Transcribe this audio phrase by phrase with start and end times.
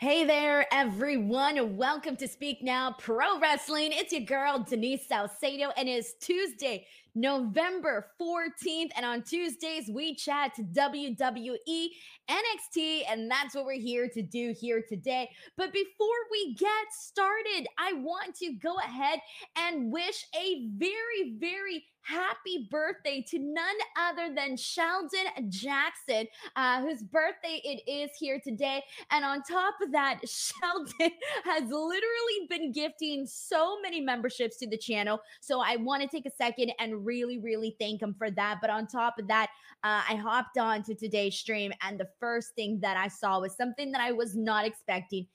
[0.00, 1.76] Hey there, everyone.
[1.76, 3.90] Welcome to Speak Now Pro Wrestling.
[3.92, 8.92] It's your girl, Denise Salcedo, and it's Tuesday, November 14th.
[8.96, 11.88] And on Tuesdays, we chat to WWE,
[12.30, 15.28] NXT, and that's what we're here to do here today.
[15.58, 19.18] But before we get started, I want to go ahead
[19.54, 26.26] and wish a very, very happy birthday to none other than Sheldon Jackson,
[26.56, 28.82] uh, whose birthday it is here today.
[29.10, 31.12] And on top of that, Sheldon
[31.44, 35.20] has literally been gifting so many memberships to the channel.
[35.40, 38.58] So I want to take a second and really, really thank him for that.
[38.60, 39.50] But on top of that,
[39.84, 43.56] uh, I hopped on to today's stream, and the first thing that I saw was
[43.56, 45.26] something that I was not expecting.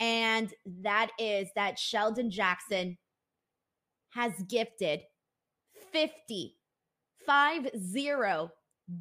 [0.00, 0.52] And
[0.82, 2.98] that is that Sheldon Jackson
[4.10, 5.02] has gifted
[5.92, 6.56] 50,
[7.26, 8.50] 50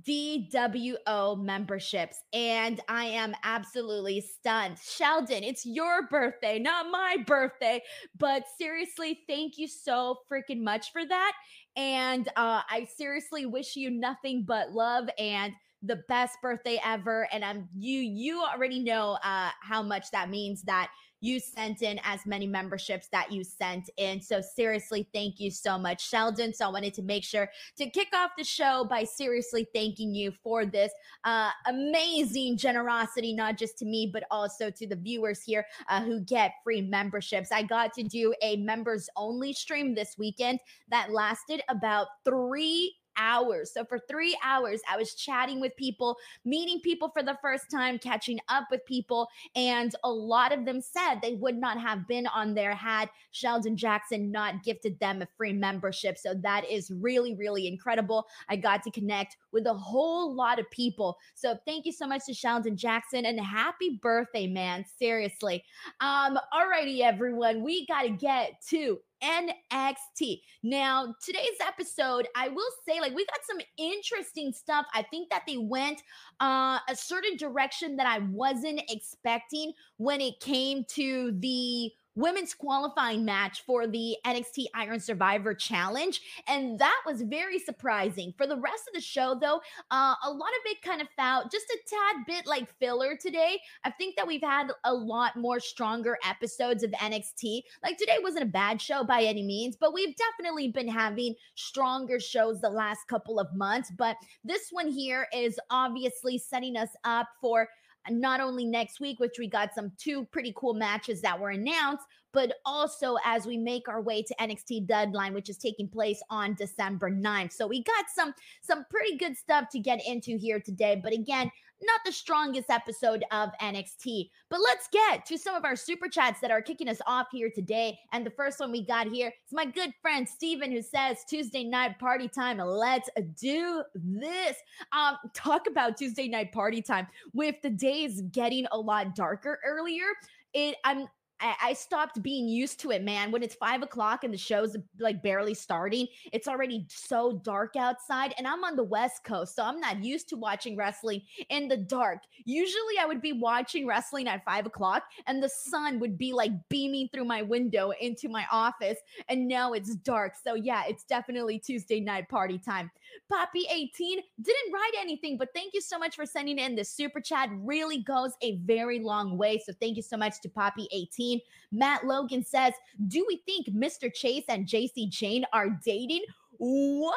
[0.07, 2.17] DWO memberships.
[2.33, 4.77] And I am absolutely stunned.
[4.79, 7.81] Sheldon, it's your birthday, not my birthday.
[8.17, 11.33] But seriously, thank you so freaking much for that.
[11.75, 17.27] And uh, I seriously wish you nothing but love and the best birthday ever.
[17.31, 21.99] And I'm you, you already know uh, how much that means that you sent in
[22.03, 24.19] as many memberships that you sent in.
[24.19, 26.53] So seriously, thank you so much, Sheldon.
[26.53, 30.31] So I wanted to make sure to kick off the show by seriously thanking you
[30.43, 30.91] for this
[31.23, 36.19] uh, amazing generosity, not just to me, but also to the viewers here uh, who
[36.21, 37.51] get free memberships.
[37.51, 43.71] I got to do a members only stream this weekend that lasted about three hours.
[43.73, 47.99] So for three hours, I was chatting with people, meeting people for the first time,
[47.99, 49.27] catching up with people.
[49.55, 53.77] And a lot of them said they would not have been on there had Sheldon
[53.77, 56.17] Jackson not gifted them a free membership.
[56.17, 58.25] So that is really, really incredible.
[58.49, 61.17] I got to connect with a whole lot of people.
[61.35, 64.85] So thank you so much to Sheldon Jackson and happy birthday, man.
[64.97, 65.63] Seriously.
[65.99, 67.63] Um, alrighty, everyone.
[67.63, 70.41] We got to get to NXT.
[70.63, 74.85] Now, today's episode, I will say, like, we got some interesting stuff.
[74.93, 76.01] I think that they went
[76.39, 83.23] uh, a certain direction that I wasn't expecting when it came to the women's qualifying
[83.23, 86.19] match for the NXT Iron Survivor Challenge.
[86.47, 88.33] And that was very surprising.
[88.37, 89.61] For the rest of the show, though,
[89.91, 93.59] uh, a lot of it kind of felt just a tad bit like filler today.
[93.83, 97.61] I think that we've had a lot more stronger episodes of NXT.
[97.83, 102.19] Like today wasn't a bad show by any means, but we've definitely been having stronger
[102.19, 103.91] shows the last couple of months.
[103.97, 107.69] But this one here is obviously setting us up for
[108.09, 112.05] not only next week, which we got some two pretty cool matches that were announced,
[112.33, 116.53] but also as we make our way to NXT deadline, which is taking place on
[116.55, 117.53] December 9th.
[117.53, 120.99] So we got some some pretty good stuff to get into here today.
[121.01, 121.51] But again,
[121.83, 124.29] not the strongest episode of NXT.
[124.49, 127.49] But let's get to some of our super chats that are kicking us off here
[127.53, 127.97] today.
[128.11, 131.63] And the first one we got here is my good friend Steven who says Tuesday
[131.63, 132.57] night party time.
[132.57, 133.09] Let's
[133.39, 134.57] do this.
[134.91, 140.05] Um, talk about Tuesday night party time with the days getting a lot darker earlier.
[140.53, 141.07] It I'm
[141.41, 143.31] I, stopped being used to it, man.
[143.31, 148.33] When it's five o'clock and the show's like barely starting, it's already so dark outside.
[148.37, 151.77] And I'm on the West Coast, so I'm not used to watching wrestling in the
[151.77, 152.19] dark.
[152.45, 156.51] Usually I would be watching wrestling at five o'clock and the sun would be like
[156.69, 158.97] beaming through my window into my office.
[159.29, 160.33] And now it's dark.
[160.41, 162.91] So yeah, it's definitely Tuesday night party time.
[163.29, 167.21] Poppy 18 didn't write anything, but thank you so much for sending in the super
[167.21, 167.49] chat.
[167.53, 169.61] Really goes a very long way.
[169.65, 171.39] So thank you so much to Poppy 18.
[171.71, 172.73] Matt Logan says,
[173.07, 174.13] Do we think Mr.
[174.13, 176.23] Chase and Jacy Jayne are dating?
[176.57, 177.15] What?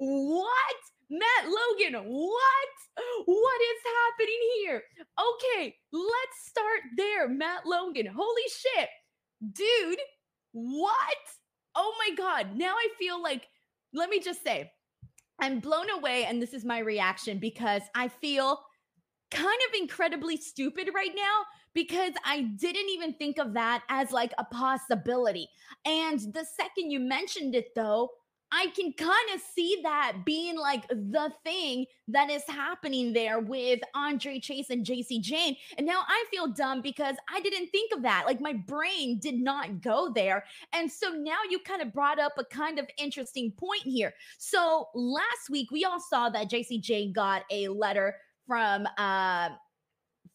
[0.00, 0.76] What?
[1.10, 2.68] Matt Logan, what?
[3.24, 4.82] What is happening here?
[5.18, 7.28] Okay, let's start there.
[7.28, 8.88] Matt Logan, holy shit.
[9.52, 9.98] Dude,
[10.52, 11.16] what?
[11.74, 12.56] Oh my God.
[12.56, 13.46] Now I feel like,
[13.94, 14.70] let me just say,
[15.40, 16.24] I'm blown away.
[16.24, 18.60] And this is my reaction because I feel
[19.30, 21.42] kind of incredibly stupid right now
[21.74, 25.48] because I didn't even think of that as like a possibility.
[25.84, 28.10] And the second you mentioned it, though,
[28.50, 33.80] I can kind of see that being like the thing that is happening there with
[33.94, 35.56] Andre Chase and Jacy Jayne.
[35.76, 38.24] And now I feel dumb because I didn't think of that.
[38.26, 40.44] Like my brain did not go there.
[40.72, 44.14] And so now you kind of brought up a kind of interesting point here.
[44.38, 48.16] So last week we all saw that Jacy Jayne got a letter
[48.46, 49.50] from uh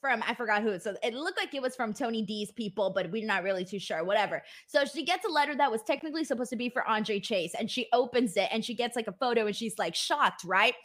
[0.04, 0.78] from I forgot who.
[0.80, 3.80] So it looked like it was from Tony D's people, but we're not really too
[3.80, 4.04] sure.
[4.04, 4.44] Whatever.
[4.68, 7.72] So she gets a letter that was technically supposed to be for Andre Chase, and
[7.72, 10.76] she opens it and she gets like a photo and she's like shocked, right?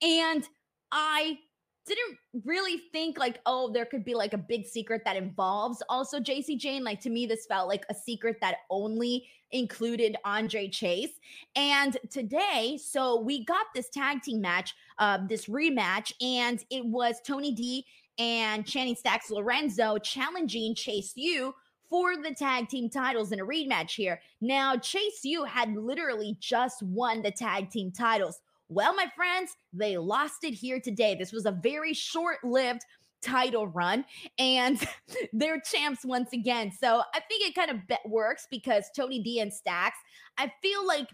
[0.00, 0.48] And
[0.92, 1.38] I
[1.86, 6.20] didn't really think like, oh, there could be like a big secret that involves also
[6.20, 6.84] Jacy Jayne.
[6.84, 11.18] Like to me, this felt like a secret that only included Andre Chase.
[11.56, 17.20] And today, so we got this tag team match, uh, this rematch, and it was
[17.26, 17.84] Tony D
[18.18, 21.54] and Channing Stacks Lorenzo challenging Chase U
[21.88, 24.20] for the tag team titles in a rematch here.
[24.40, 28.40] Now, Chase U had literally just won the tag team titles.
[28.68, 31.14] Well, my friends, they lost it here today.
[31.14, 32.82] This was a very short lived
[33.22, 34.04] title run
[34.38, 34.80] and
[35.32, 36.70] they're champs once again.
[36.70, 39.98] So I think it kind of works because Tony D and Stacks,
[40.36, 41.08] I feel like,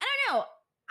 [0.00, 0.44] I don't know.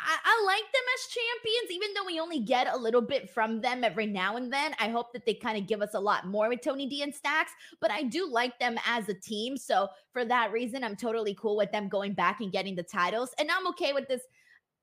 [0.05, 3.61] I, I, like them as champions, even though we only get a little bit from
[3.61, 4.75] them every now and then.
[4.79, 7.13] I hope that they kind of give us a lot more with Tony D and
[7.13, 9.57] Stacks, but I do like them as a team.
[9.57, 13.31] So for that reason, I'm totally cool with them going back and getting the titles.
[13.39, 14.23] And I'm okay with this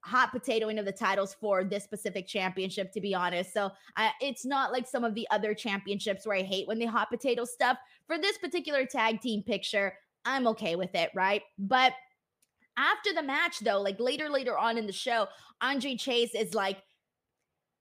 [0.03, 3.53] hot potatoing of the titles for this specific championship, to be honest.
[3.53, 3.71] So
[4.21, 7.45] it's not like some of the other championships where I hate when they hot potato
[7.45, 7.79] stuff.
[8.07, 9.93] For this particular tag team picture,
[10.25, 11.43] I'm okay with it, right?
[11.59, 11.93] But
[12.77, 15.27] after the match, though, like later, later on in the show,
[15.61, 16.79] Andre Chase is like,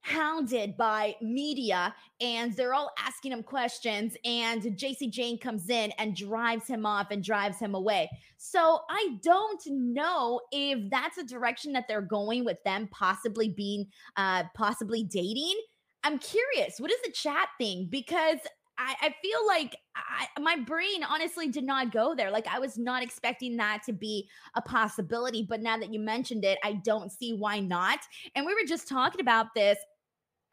[0.02, 6.16] hounded by media and they're all asking him questions and Jacy Jayne comes in and
[6.16, 8.10] drives him off and drives him away.
[8.38, 13.88] So I don't know if that's a direction that they're going with them possibly being
[14.16, 15.60] uh possibly dating.
[16.04, 16.80] I'm curious.
[16.80, 17.90] What is the chat thing?
[17.92, 18.40] Because
[18.80, 22.32] I, I feel like I, my brain honestly did not go there.
[22.32, 26.46] Like I was not expecting that to be a possibility, but now that you mentioned
[26.46, 28.00] it, I don't see why not.
[28.36, 29.78] And we were just talking about this.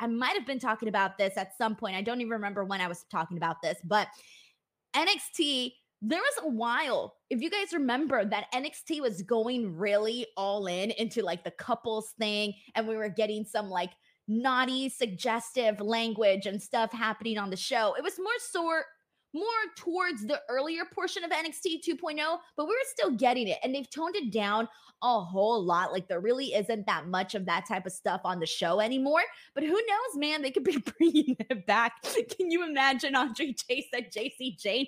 [0.00, 1.96] I might have been talking about this at some point.
[1.96, 4.08] I don't even remember when I was talking about this, but
[4.94, 10.66] NXT there was a while, if you guys remember, that NXT was going really all
[10.66, 13.92] in into like the couples thing, and we were getting some like
[14.28, 17.94] naughty, suggestive language and stuff happening on the show.
[17.96, 18.84] It was more sort
[19.34, 19.44] more
[19.76, 23.58] towards the earlier portion of NXT 2.0, but we were still getting it.
[23.62, 24.68] And they've toned it down
[25.02, 25.92] a whole lot.
[25.92, 29.22] Like there really isn't that much of that type of stuff on the show anymore.
[29.54, 30.42] But who knows, man?
[30.42, 32.02] They could be bringing it back.
[32.02, 34.86] Can you imagine Andre Chase at Jacy Jayne?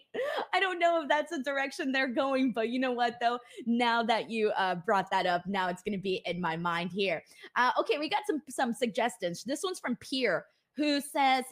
[0.55, 3.39] I don't know if that's the direction they're going, but you know what, though?
[3.67, 6.91] Now that you uh, brought that up, now it's going to be in my mind
[6.91, 7.23] here.
[7.57, 9.45] Uh, okay, we got some some suggestions.
[9.45, 10.47] This one's from Pierre,
[10.77, 11.45] who says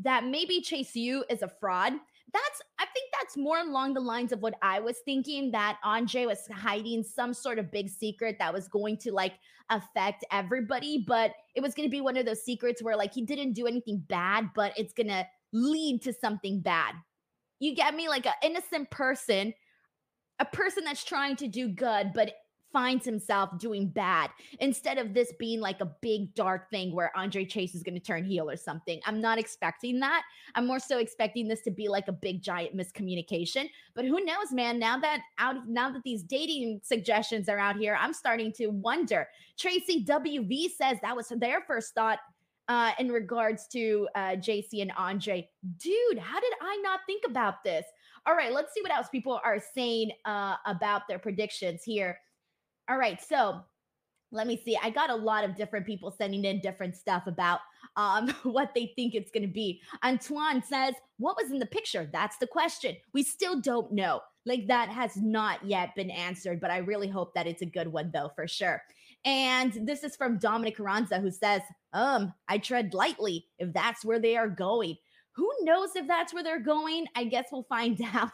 [0.00, 1.94] that maybe Chase U is a fraud
[2.34, 6.26] that's I think that's more along the lines of what I was thinking that Andre
[6.26, 9.34] was hiding some sort of big secret that was going to like
[9.70, 13.24] affect everybody, but it was going to be one of those secrets where like he
[13.24, 16.94] didn't do anything bad, but it's going to lead to something bad.
[17.60, 19.54] You get me like an innocent person,
[20.38, 22.32] a person that's trying to do good, but
[22.74, 27.44] finds himself doing bad instead of this being like a big dark thing where Andre
[27.44, 29.00] Chase is going to turn heel or something.
[29.06, 30.22] I'm not expecting that.
[30.56, 33.70] I'm more so expecting this to be like a big giant miscommunication.
[33.94, 34.80] But who knows, man?
[34.80, 39.28] Now that out now that these dating suggestions are out here, I'm starting to wonder.
[39.56, 42.18] Tracy WV says that was their first thought
[42.68, 45.48] uh, in regards to uh, Jacy and Andre.
[45.76, 47.84] Dude, how did I not think about this?
[48.26, 52.18] All right, let's see what else people are saying uh, about their predictions here.
[52.88, 53.20] All right.
[53.22, 53.60] So
[54.34, 54.76] let me see.
[54.82, 57.60] I got a lot of different people sending in different stuff about
[57.96, 59.80] um, what they think it's going to be.
[60.04, 62.08] Antoine says, What was in the picture?
[62.12, 62.96] That's the question.
[63.12, 64.20] We still don't know.
[64.46, 67.88] Like that has not yet been answered, but I really hope that it's a good
[67.88, 68.82] one, though, for sure.
[69.24, 71.62] And this is from Dominic Carranza, who says,
[71.92, 74.96] Um, I tread lightly if that's where they are going.
[75.36, 77.06] Who knows if that's where they're going?
[77.16, 78.30] I guess we'll find out.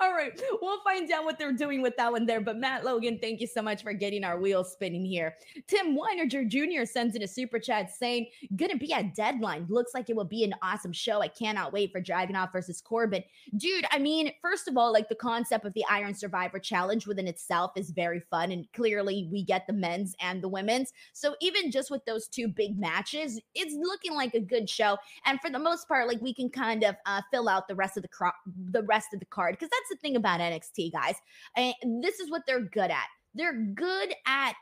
[0.00, 2.40] All right, we'll find out what they're doing with that one there.
[2.40, 5.36] But Matt Logan, thank you so much for getting our wheels spinning here.
[5.66, 6.84] Tim Weinerger Jr.
[6.84, 8.26] sends in a super chat saying,
[8.56, 9.66] "Gonna be a deadline.
[9.68, 11.20] Looks like it will be an awesome show.
[11.20, 13.22] I cannot wait for Dragunov versus Corbin,
[13.56, 13.84] dude.
[13.90, 17.72] I mean, first of all, like the concept of the Iron Survivor Challenge within itself
[17.76, 20.92] is very fun, and clearly we get the men's and the women's.
[21.12, 24.96] So even just with those two big matches, it's looking like a good show.
[25.24, 27.96] And for the most part, like we can kind of uh, fill out the rest
[27.96, 28.32] of the
[28.70, 31.14] the rest of the card because that's the thing about NXT, guys.
[31.56, 33.06] And this is what they're good at.
[33.34, 34.54] They're good at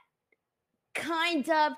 [0.95, 1.73] kind of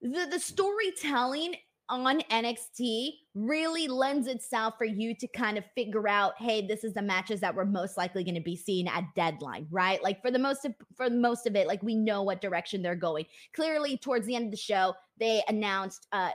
[0.00, 1.56] the, the storytelling
[1.88, 6.94] on NXT really lends itself for you to kind of figure out, hey, this is
[6.94, 10.02] the matches that we're most likely going to be seeing at deadline, right?
[10.02, 12.94] Like for the most of for most of it, like we know what direction they're
[12.94, 13.26] going.
[13.54, 16.30] Clearly, towards the end of the show, they announced uh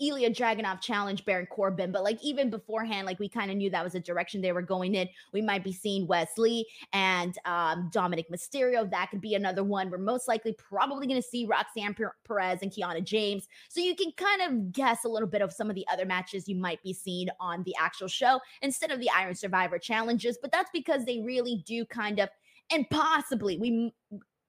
[0.00, 3.82] Ilya Dragunov challenge Baron Corbin, but like even beforehand, like we kind of knew that
[3.82, 5.08] was a direction they were going in.
[5.32, 8.88] We might be seeing Wes Lee and um, Dominik Mysterio.
[8.90, 9.90] That could be another one.
[9.90, 13.48] We're most likely probably going to see Roxanne Perez and Kiana James.
[13.68, 16.48] So you can kind of guess a little bit of some of the other matches
[16.48, 20.38] you might be seeing on the actual show instead of the Iron Survivor challenges.
[20.40, 22.28] But that's because they really do kind of
[22.70, 23.92] and possibly we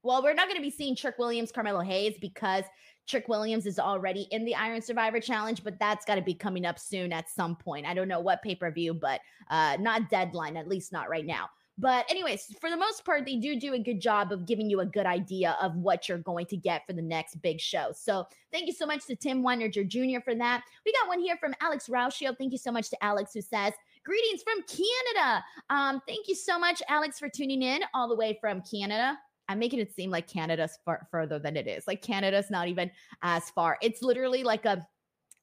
[0.03, 2.65] well, we're not going to be seeing Trick Williams, Carmelo Hayes because
[3.07, 6.65] Trick Williams is already in the Iron Survivor Challenge, but that's got to be coming
[6.65, 7.85] up soon at some point.
[7.85, 11.25] I don't know what pay per view, but uh, not deadline, at least not right
[11.25, 11.49] now.
[11.77, 14.81] But, anyways, for the most part, they do do a good job of giving you
[14.81, 17.91] a good idea of what you're going to get for the next big show.
[17.95, 20.21] So, thank you so much to Tim Weininger Jr.
[20.23, 20.63] for that.
[20.85, 22.37] We got one here from Alex Rauschio.
[22.37, 23.73] Thank you so much to Alex, who says,
[24.05, 25.43] Greetings from Canada.
[25.69, 29.17] Um, thank you so much, Alex, for tuning in all the way from Canada.
[29.53, 31.83] I'm making it seem like Canada's far further than it is.
[31.85, 32.89] Like Canada's not even
[33.21, 33.77] as far.
[33.83, 34.83] It's literally like a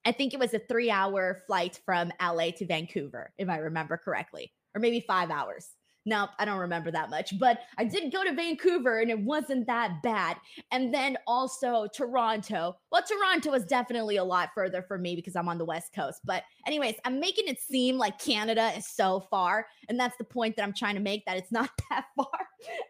[0.05, 4.53] I think it was a 3-hour flight from LA to Vancouver if I remember correctly.
[4.75, 5.69] Or maybe 5 hours.
[6.11, 9.65] No, I don't remember that much, but I did go to Vancouver and it wasn't
[9.69, 10.39] that bad.
[10.73, 12.77] And then also Toronto.
[12.91, 16.23] Well, Toronto was definitely a lot further for me because I'm on the West Coast.
[16.25, 19.69] But, anyways, I'm making it seem like Canada is so far.
[19.89, 22.27] And that's the point that I'm trying to make that it's not that far.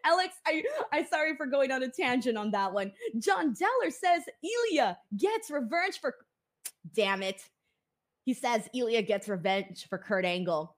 [0.03, 2.91] Alex, I, I'm sorry for going on a tangent on that one.
[3.19, 6.15] John Deller says Ilya gets revenge for.
[6.95, 7.39] Damn it.
[8.25, 10.75] He says Ilya gets revenge for Kurt Angle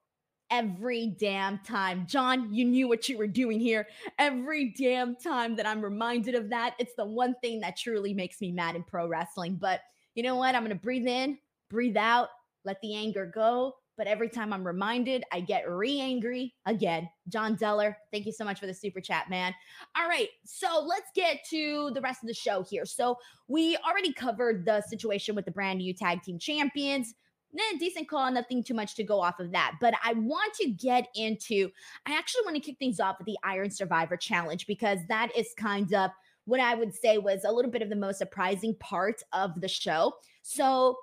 [0.54, 2.06] every damn time.
[2.08, 3.88] John, you knew what you were doing here.
[4.20, 8.40] Every damn time that I'm reminded of that, it's the one thing that truly makes
[8.40, 9.58] me mad in pro wrestling.
[9.60, 9.82] But
[10.14, 10.54] you know what?
[10.54, 11.40] I'm going to breathe in,
[11.72, 12.30] breathe out,
[12.66, 13.74] let the anger go.
[13.98, 17.10] But every time I'm reminded, I get re angry again.
[17.30, 19.56] John Deller, thank you so much for the super chat, man.
[19.98, 22.86] All right, so let's get to the rest of the show here.
[22.86, 23.18] So,
[23.48, 27.14] we already covered the situation with the brand new tag team champions
[27.58, 29.76] eh, decent call, nothing too much to go off of that.
[29.80, 31.70] But I want to get into,
[32.06, 35.54] I actually want to kick things off with the Iron Survivor Challenge because that is
[35.58, 36.12] kind of
[36.46, 39.68] what I would say was a little bit of the most surprising part of the
[39.68, 40.14] show.
[40.42, 40.98] So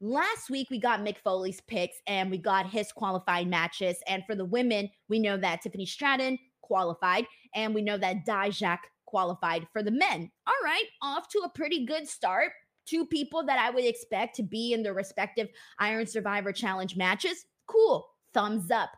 [0.00, 3.96] last week we got Mick Foley's picks and we got his qualifying matches.
[4.06, 8.78] And for the women, we know that Tiffany Stratton qualified and we know that Dijak
[9.06, 10.30] qualified for the men.
[10.46, 12.52] All right, off to a pretty good start
[12.86, 15.48] two people that I would expect to be in their respective
[15.78, 17.46] Iron Survivor Challenge matches.
[17.66, 18.06] Cool.
[18.32, 18.90] Thumbs up.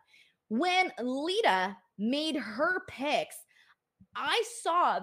[0.49, 3.37] When Lita made her picks,
[4.15, 5.01] I saw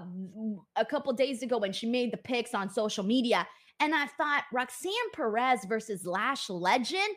[0.75, 3.47] a couple days ago when she made the picks on social media,
[3.79, 7.15] and I thought Roxanne Perez versus Lash Legend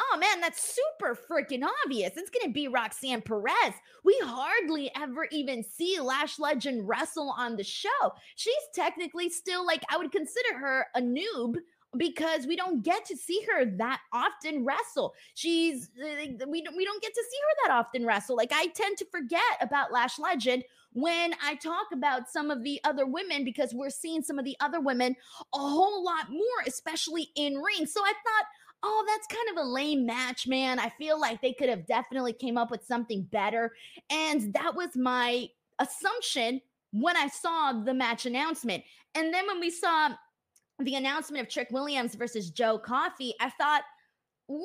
[0.00, 2.12] Oh man, that's super freaking obvious.
[2.16, 3.74] It's going to be Roxanne Perez.
[4.04, 7.88] We hardly ever even see Lash Legend wrestle on the show.
[8.36, 11.56] She's technically still like, I would consider her a noob
[11.96, 15.14] because we don't get to see her that often wrestle.
[15.34, 18.36] She's uh, we don't we don't get to see her that often wrestle.
[18.36, 22.80] Like I tend to forget about Lash Legend when I talk about some of the
[22.84, 25.14] other women because we're seeing some of the other women
[25.54, 27.86] a whole lot more, especially in ring.
[27.86, 28.46] So I thought
[28.82, 30.78] oh, that's kind of a lame match, man.
[30.78, 33.72] I feel like they could have definitely came up with something better.
[34.10, 36.60] And that was my assumption
[36.92, 38.84] when I saw the match announcement.
[39.14, 40.10] And then when we saw
[40.78, 43.82] the announcement of Trick Williams versus Joe Coffey, I thought,
[44.48, 44.60] well,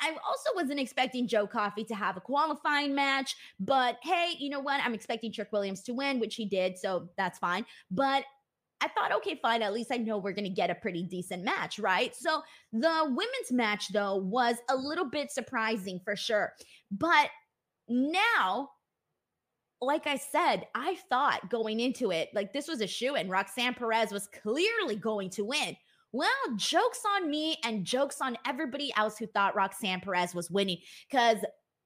[0.00, 4.60] I also wasn't expecting Joe Coffey to have a qualifying match, but hey, you know
[4.60, 4.80] what?
[4.84, 7.66] I'm expecting Trick Williams to win, which he did, so that's fine.
[7.90, 8.24] But
[8.80, 9.62] I thought, okay, fine.
[9.62, 12.14] At least I know we're going to get a pretty decent match, right?
[12.14, 12.42] So
[12.72, 16.52] the women's match, though, was a little bit surprising for sure.
[16.90, 17.30] But
[17.88, 18.70] now,
[19.80, 23.74] like I said, I thought going into it, like this was a shoe and Roxanne
[23.74, 25.76] Perez was clearly going to win.
[26.12, 30.78] Well, jokes on me and jokes on everybody else who thought Roxanne Perez was winning
[31.10, 31.38] because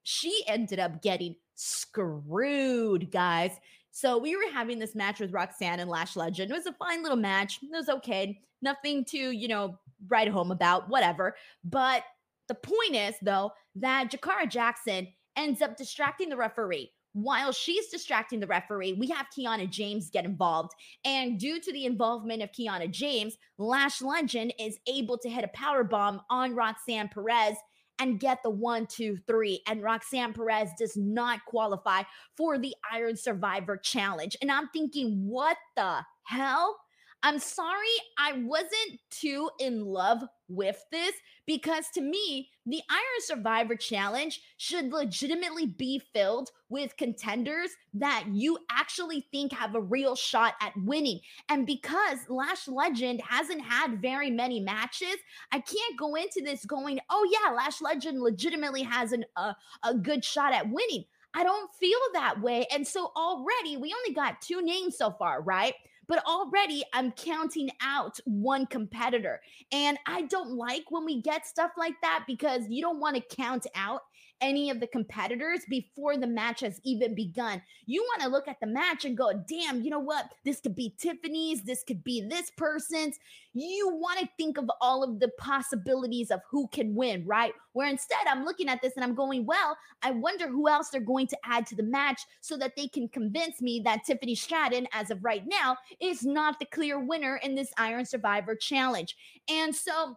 [0.02, 3.52] she ended up getting screwed, guys.
[3.90, 6.50] So we were having this match with Roxanne and Lash Legend.
[6.50, 7.59] It was a fine little match.
[7.62, 8.40] It was okay.
[8.62, 9.78] Nothing to, you know,
[10.09, 11.35] write home about, whatever.
[11.64, 12.04] But
[12.49, 16.92] the point is, though, that Jakara Jackson ends up distracting the referee.
[17.12, 20.73] While she's distracting the referee, we have Kiana James get involved.
[21.04, 25.49] And due to the involvement of Kiana James, Lash Legend is able to hit a
[25.49, 27.56] power bomb on Roxanne Perez
[28.00, 29.62] and get the one, two, three.
[29.66, 32.02] And Roxanne Perez does not qualify
[32.37, 34.37] for the Iron Survivor Challenge.
[34.40, 36.76] And I'm thinking, what the hell?
[37.23, 37.87] I'm sorry,
[38.19, 41.12] I wasn't too in love with this
[41.47, 48.59] because to me, the Iron Survivor Challenge should legitimately be filled with contenders that you
[48.71, 51.21] actually think have a real shot at winning.
[51.50, 55.17] And because Lash Legend hasn't had very many matches,
[55.53, 59.95] I can't go into this going, oh, yeah, Lash Legend legitimately has an, uh, a
[59.95, 61.05] good shot at winning.
[61.35, 62.67] I don't feel that way.
[62.73, 65.75] And so already we only got two names so far, right?
[66.11, 69.40] But already I'm counting out one competitor.
[69.71, 73.37] And I don't like when we get stuff like that because you don't want to
[73.37, 74.02] count out
[74.40, 77.62] any of the competitors before the match has even begun.
[77.87, 80.26] You want to look at the match and go, damn, you know what?
[80.44, 83.18] This could be Tiffany's, this could be this person's.
[83.52, 87.52] You want to think of all of the possibilities of who can win, right?
[87.73, 91.00] Where instead I'm looking at this and I'm going, well, I wonder who else they're
[91.00, 94.87] going to add to the match so that they can convince me that Tiffany Stratton,
[94.92, 99.16] as of right now, is not the clear winner in this Iron Survivor challenge.
[99.49, 100.16] And so,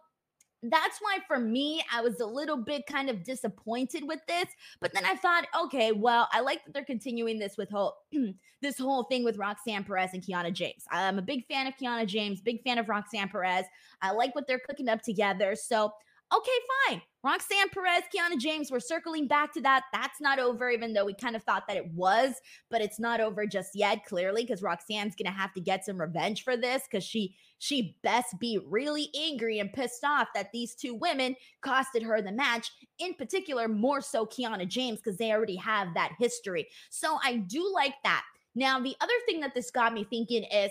[0.70, 4.46] that's why for me, I was a little bit kind of disappointed with this.
[4.80, 7.96] But then I thought, okay, well, I like that they're continuing this with whole
[8.62, 10.84] this whole thing with Roxanne Perez and Kiana James.
[10.90, 13.66] I'm a big fan of Kiana James, big fan of Roxanne Perez.
[14.00, 15.54] I like what they're cooking up together.
[15.54, 15.92] So
[16.32, 16.50] okay,
[16.88, 17.02] fine.
[17.24, 19.84] Roxanne Perez, Kiana James, we're circling back to that.
[19.92, 22.34] That's not over, even though we kind of thought that it was,
[22.70, 26.44] but it's not over just yet, clearly, because Roxanne's gonna have to get some revenge
[26.44, 30.94] for this because she she best be really angry and pissed off that these two
[30.94, 35.94] women costed her the match, in particular, more so Kiana James, because they already have
[35.94, 36.68] that history.
[36.90, 38.22] So I do like that.
[38.54, 40.70] Now, the other thing that this got me thinking is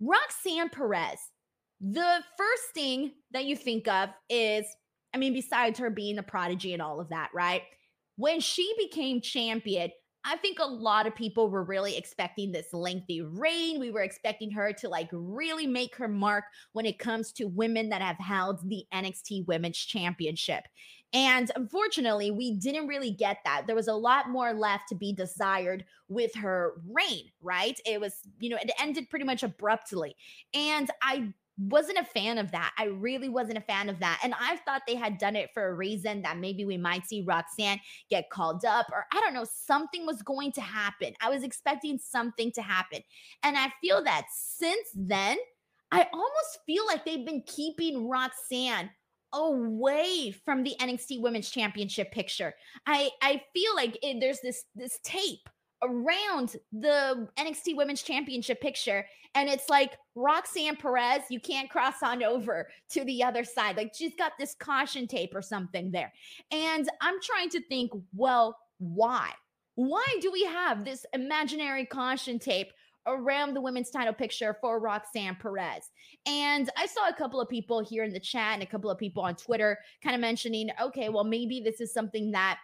[0.00, 1.20] Roxanne Perez.
[1.80, 4.64] The first thing that you think of is
[5.14, 7.62] I mean, besides her being a prodigy and all of that, right?
[8.16, 9.90] When she became champion,
[10.24, 13.80] I think a lot of people were really expecting this lengthy reign.
[13.80, 17.88] We were expecting her to like really make her mark when it comes to women
[17.88, 20.64] that have held the NXT Women's Championship.
[21.12, 23.66] And unfortunately, we didn't really get that.
[23.66, 27.80] There was a lot more left to be desired with her reign, right?
[27.84, 30.14] It was, you know, it ended pretty much abruptly.
[30.54, 32.72] And I wasn't a fan of that.
[32.78, 34.20] I really wasn't a fan of that.
[34.24, 37.22] And I thought they had done it for a reason that maybe we might see
[37.22, 41.14] Roxanne get called up or I don't know, something was going to happen.
[41.20, 43.00] I was expecting something to happen.
[43.42, 45.36] And I feel that since then,
[45.92, 48.90] I almost feel like they've been keeping Roxanne
[49.32, 52.54] away from the NXT Women's Championship picture.
[52.86, 55.48] I I feel like it, there's this this tape
[55.82, 59.06] around the NXT Women's Championship picture.
[59.34, 63.76] And it's like Roxanne Perez, you can't cross on over to the other side.
[63.76, 66.12] Like she's got this caution tape or something there.
[66.50, 69.30] And I'm trying to think, well, why?
[69.76, 72.72] Why do we have this imaginary caution tape
[73.06, 75.90] around the women's title picture for Roxanne Perez.
[76.26, 78.98] And I saw a couple of people here in the chat and a couple of
[78.98, 82.58] people on Twitter kind of mentioning, okay, well, maybe this is something that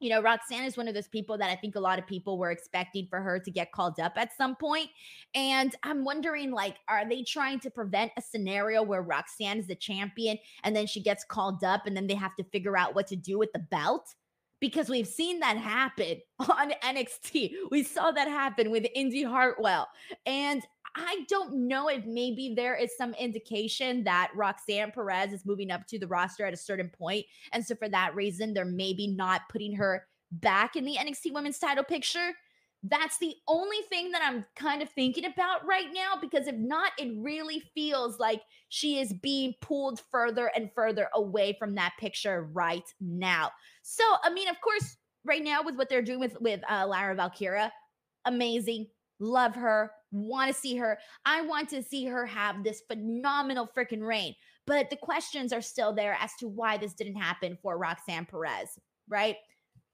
[0.00, 2.38] you know, Roxanne is one of those people that I think a lot of people
[2.38, 4.88] were expecting for her to get called up at some point.
[5.34, 9.74] And I'm wondering, like, are they trying to prevent a scenario where Roxanne is the
[9.74, 13.06] champion and then she gets called up and then they have to figure out what
[13.08, 14.14] to do with the belt?
[14.60, 17.52] Because we've seen that happen on NXT.
[17.70, 19.88] We saw that happen with Indi Hartwell.
[20.26, 20.62] And
[20.94, 25.86] I don't know if maybe there is some indication that Roxanne Perez is moving up
[25.88, 29.42] to the roster at a certain point, And so for that reason, they're maybe not
[29.50, 32.32] putting her back in the NXT women's title picture.
[32.84, 36.92] That's the only thing that I'm kind of thinking about right now because if not,
[36.96, 42.48] it really feels like she is being pulled further and further away from that picture
[42.52, 43.50] right now.
[43.82, 47.16] So, I mean, of course, right now with what they're doing with with uh, Lyra
[47.16, 47.72] Valkyria,
[48.24, 48.86] amazing,
[49.18, 50.98] love her, want to see her.
[51.24, 54.34] I want to see her have this phenomenal freaking reign.
[54.66, 58.78] But the questions are still there as to why this didn't happen for Roxanne Perez,
[59.08, 59.36] right?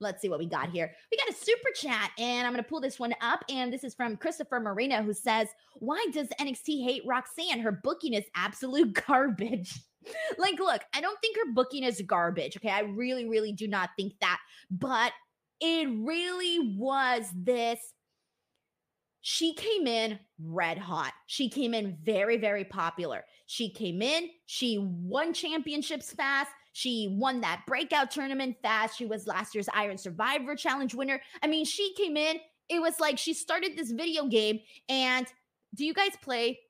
[0.00, 0.92] Let's see what we got here.
[1.12, 3.44] We got a super chat, and I'm going to pull this one up.
[3.48, 7.60] And this is from Christopher Marina, who says, Why does NXT hate Roxanne?
[7.60, 9.80] Her booking is absolute garbage.
[10.38, 12.56] like, look, I don't think her booking is garbage.
[12.56, 12.70] Okay.
[12.70, 14.40] I really, really do not think that.
[14.70, 15.12] But
[15.60, 17.78] it really was this
[19.26, 21.14] she came in red hot.
[21.28, 23.24] She came in very, very popular.
[23.46, 26.50] She came in, she won championships fast.
[26.74, 28.98] She won that breakout tournament fast.
[28.98, 31.22] She was last year's Iron Survivor Challenge winner.
[31.42, 32.36] I mean, she came in,
[32.68, 34.60] it was like she started this video game.
[34.90, 35.26] And
[35.74, 36.60] do you guys play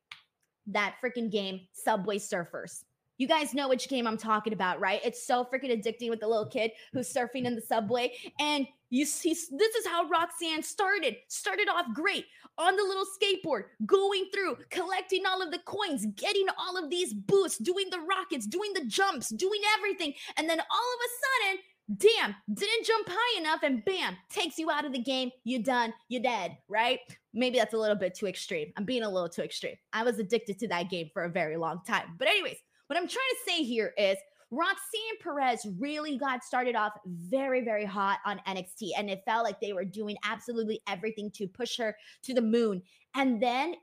[0.69, 2.85] that freaking game, Subway Surfers?
[3.19, 5.01] You guys know which game I'm talking about, right?
[5.05, 8.13] It's so freaking addicting with the little kid who's surfing in the subway.
[8.41, 11.17] And you see, this is how Roxanne started.
[11.29, 12.27] Started off great
[12.59, 17.13] on the little skateboard, going through, collecting all of the coins, getting all of these
[17.13, 20.15] boosts, doing the rockets, doing the jumps, doing everything.
[20.37, 21.59] And then all of a sudden,
[21.97, 25.31] damn, didn't jump high enough, and bam, takes you out of the game.
[25.45, 25.93] You're done.
[26.09, 27.01] You're dead, right?
[27.33, 28.73] Maybe that's a little bit too extreme.
[28.77, 29.75] I'm being a little too extreme.
[29.93, 32.15] I was addicted to that game for a very long time.
[32.17, 34.17] But, anyways, what I'm trying to say here is
[34.51, 39.61] Roxanne Perez really got started off very, very hot on NXT, and it felt like
[39.61, 42.83] they were doing absolutely everything to push her to the moon.
[43.15, 43.75] And then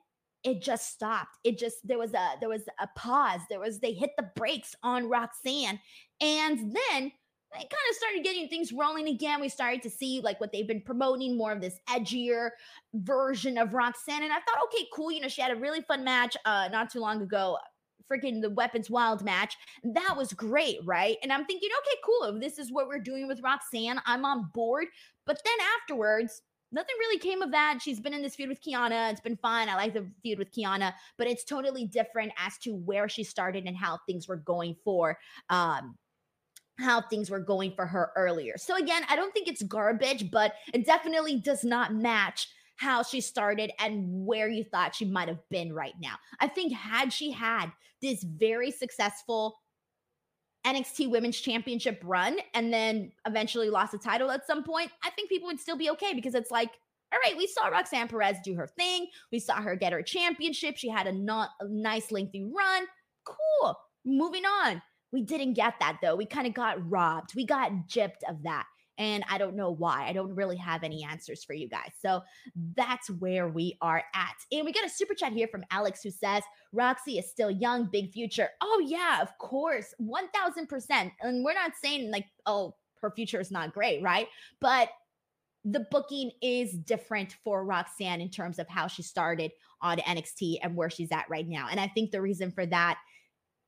[0.44, 1.38] it just stopped.
[1.44, 3.42] It just there was a there was a pause.
[3.50, 5.80] There was they hit the brakes on Roxanne,
[6.20, 7.12] and then
[7.54, 9.42] they kind of started getting things rolling again.
[9.42, 12.52] We started to see like what they've been promoting more of this edgier
[12.94, 14.24] version of Roxanne.
[14.24, 15.12] And I thought, okay, cool.
[15.12, 17.58] You know, she had a really fun match uh not too long ago
[18.12, 19.56] freaking the Weapons Wild match.
[19.84, 21.18] That was great, right?
[21.24, 22.36] And I'm thinking, okay, cool.
[22.36, 24.88] If this is what we're doing with Roxanne, I'm on board.
[25.26, 27.80] But then afterwards, nothing really came of that.
[27.82, 29.12] She's been in this feud with Kiana.
[29.12, 29.70] It's been fun.
[29.70, 33.66] I like the feud with Kiana, but it's totally different as to where she started
[33.66, 35.18] and how things were going for
[35.50, 35.96] um
[36.80, 38.58] how things were going for her earlier.
[38.58, 42.48] So again, I don't think it's garbage, but it definitely does not match
[42.82, 46.16] how she started and where you thought she might have been right now.
[46.40, 47.68] I think had she had
[48.02, 49.60] this very successful
[50.66, 55.30] NXT Women's Championship run and then eventually lost the title at some point, I think
[55.30, 56.72] people would still be okay because it's like,
[57.14, 59.06] all right, we saw Roxanne Perez do her thing.
[59.32, 60.76] We saw her get her championship.
[60.76, 62.86] She had a not a nice lengthy run.
[63.26, 63.76] Cool.
[64.04, 64.82] Moving on.
[65.12, 66.16] We didn't get that though.
[66.16, 67.36] We kind of got robbed.
[67.36, 68.66] We got gypped of that.
[68.98, 70.08] And I don't know why.
[70.08, 71.92] I don't really have any answers for you guys.
[72.00, 72.22] So
[72.76, 74.36] that's where we are at.
[74.52, 77.86] And we got a super chat here from Alex who says, Roxy is still young,
[77.86, 78.50] big future.
[78.62, 79.94] Oh, yeah, of course.
[80.02, 81.12] 1000%.
[81.22, 84.28] And we're not saying like, oh, her future is not great, right?
[84.60, 84.90] But
[85.64, 89.52] the booking is different for Roxanne in terms of how she started
[89.82, 91.68] on NXT and where she's at right now.
[91.70, 92.98] And I think the reason for that,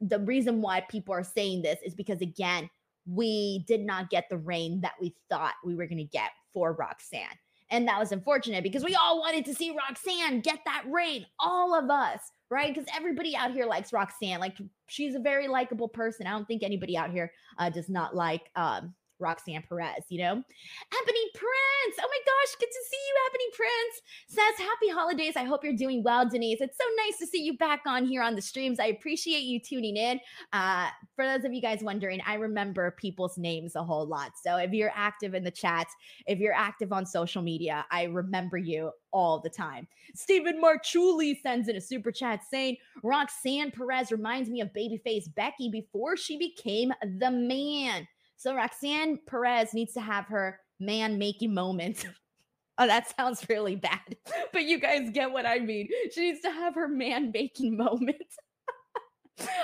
[0.02, 2.70] the reason why people are saying this is because, again,
[3.06, 6.74] we did not get the reign that we thought we were going to get for
[6.74, 7.38] Roxanne.
[7.70, 11.78] And that was unfortunate because we all wanted to see Roxanne get that reign, all
[11.78, 12.74] of us, right?
[12.74, 14.40] Because everybody out here likes Roxanne.
[14.40, 16.28] Like she's a very likable person.
[16.28, 20.32] I don't think anybody out here uh, does not like um, Roxanne Perez, you know?
[20.32, 21.96] Ebony Prince.
[22.00, 24.02] Oh my gosh, good to see you, Ebony Prince.
[24.28, 25.36] Says, Happy holidays.
[25.36, 26.62] I hope you're doing well, Denise.
[26.62, 28.80] It's so nice to see you back on here on the streams.
[28.80, 30.20] I appreciate you tuning in.
[30.52, 34.34] Uh, for those of you guys wondering, I remember people's names a whole lot.
[34.42, 35.88] So if you're active in the chat,
[36.28, 39.88] if you're active on social media, I remember you all the time.
[40.16, 45.70] Stephen Marchuli sends in a super chat saying, Roxanne Perez reminds me of babyface Becky
[45.70, 48.08] before she became the man.
[48.44, 52.06] So Roxanne Perez needs to have her man making moment.
[52.78, 54.18] oh, that sounds really bad,
[54.52, 55.88] but you guys get what I mean.
[56.14, 58.18] She needs to have her man making moment.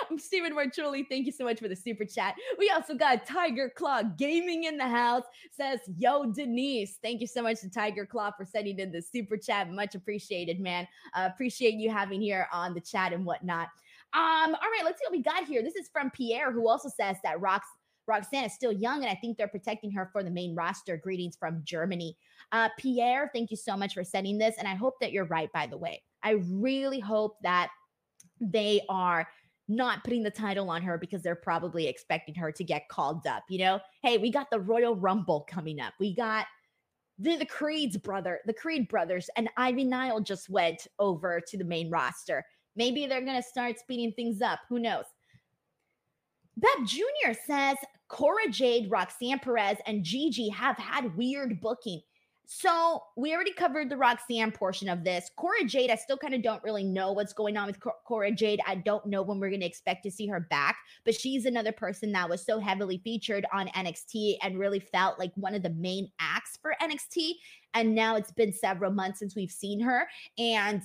[0.09, 1.05] I'm Stephen Marchuli.
[1.09, 2.35] Thank you so much for the super chat.
[2.57, 5.23] We also got Tiger Claw Gaming in the house.
[5.51, 6.99] Says, Yo, Denise.
[7.03, 9.69] Thank you so much to Tiger Claw for sending in the super chat.
[9.69, 10.87] Much appreciated, man.
[11.13, 13.67] Uh, appreciate you having here on the chat and whatnot.
[14.13, 15.61] Um, all right, let's see what we got here.
[15.61, 17.59] This is from Pierre, who also says that Rox
[18.09, 20.97] Roxanne is still young, and I think they're protecting her for the main roster.
[20.97, 22.17] Greetings from Germany.
[22.51, 24.55] Uh, Pierre, thank you so much for sending this.
[24.57, 26.01] And I hope that you're right, by the way.
[26.23, 27.69] I really hope that
[28.41, 29.27] they are
[29.69, 33.43] not putting the title on her because they're probably expecting her to get called up.
[33.49, 35.93] You know, hey, we got the Royal Rumble coming up.
[35.99, 36.47] We got
[37.19, 41.63] the, the Creed's brother, the Creed brothers, and Ivy Nile just went over to the
[41.63, 42.43] main roster.
[42.75, 44.59] Maybe they're going to start speeding things up.
[44.69, 45.05] Who knows?
[46.59, 47.33] Beth Jr.
[47.45, 47.77] says
[48.09, 52.01] Cora Jade, Roxanne Perez, and Gigi have had weird booking.
[52.51, 55.29] So we already covered the Roxanne portion of this.
[55.37, 58.59] Cora Jade, I still kind of don't really know what's going on with Cora Jade.
[58.65, 61.71] I don't know when we're going to expect to see her back, but she's another
[61.71, 65.69] person that was so heavily featured on NXT and really felt like one of the
[65.69, 67.33] main acts for NXT.
[67.75, 70.07] And now it's been several months since we've seen her.
[70.39, 70.81] And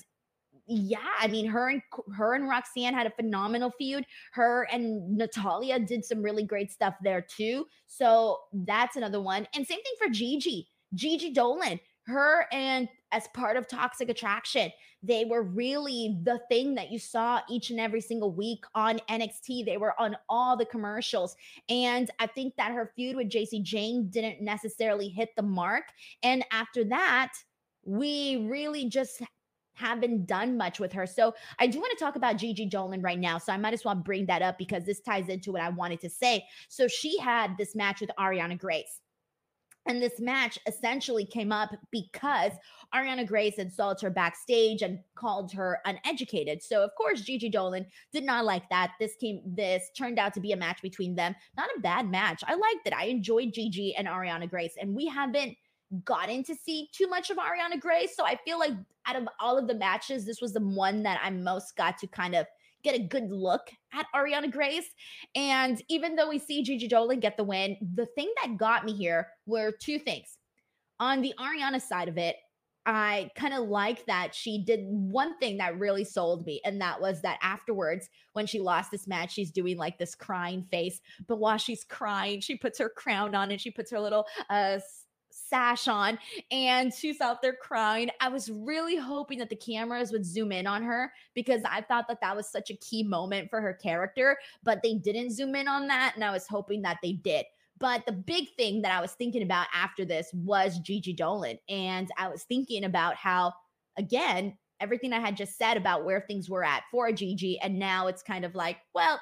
[0.67, 1.83] yeah, I mean, her and
[2.17, 4.07] her and Roxanne had a phenomenal feud.
[4.33, 7.67] Her and Natalia did some really great stuff there too.
[7.87, 9.47] So that's another one.
[9.55, 11.81] And same thing for Gigi, Gigi Dolan.
[12.07, 14.71] Her and as part of Toxic Attraction,
[15.03, 19.65] they were really the thing that you saw each and every single week on NXT.
[19.65, 21.37] They were on all the commercials.
[21.69, 25.85] And I think that her feud with Jacy Jayne didn't necessarily hit the mark.
[26.23, 27.33] And after that,
[27.85, 29.23] we really just
[29.75, 31.07] haven't done much with her.
[31.07, 33.39] So I do want to talk about Gigi Dolan right now.
[33.39, 36.01] So I might as well bring that up because this ties into what I wanted
[36.01, 36.45] to say.
[36.69, 39.01] So she had this match with Arianna Grace.
[39.87, 42.53] And this match essentially came up because
[42.95, 46.63] Arianna Grace insulted her backstage and called her uneducated.
[46.63, 48.93] So of course Gigi Dolan did not like that.
[48.99, 51.35] This came this turned out to be a match between them.
[51.57, 52.43] Not a bad match.
[52.47, 52.95] I liked it.
[52.95, 54.75] I enjoyed Gigi and Arianna Grace.
[54.81, 55.55] And we haven't
[56.05, 58.17] gotten to see too much of Arianna Grace.
[58.17, 58.73] So I feel like
[59.07, 62.07] out of all of the matches, this was the one that I most got to
[62.07, 62.47] kind of
[62.83, 64.91] get a good look at Arianna Grace.
[65.35, 68.93] And even though we see Gigi Dolan get the win, the thing that got me
[68.93, 70.39] here were two things.
[71.01, 72.37] On the Arianna side of it,
[72.87, 77.01] I kind of like that she did one thing that really sold me, and that
[77.01, 81.01] was that afterwards, when she lost this match, she's doing like this crying face.
[81.27, 84.81] But while she's crying, she puts her crown on and she puts her little uh
[85.49, 86.19] sash on
[86.51, 88.11] and she's out there crying.
[88.21, 92.09] I was really hoping that the cameras would zoom in on her because I thought
[92.09, 95.69] that that was such a key moment for her character, but they didn't zoom in
[95.69, 96.13] on that.
[96.15, 97.47] And I was hoping that they did.
[97.79, 101.59] But the big thing that I was thinking about after this was Gigi Dolan.
[101.69, 103.53] And I was thinking about how,
[103.97, 107.59] again, everything I had just said about where things were at for Gigi.
[107.61, 109.21] And now it's kind of like, well,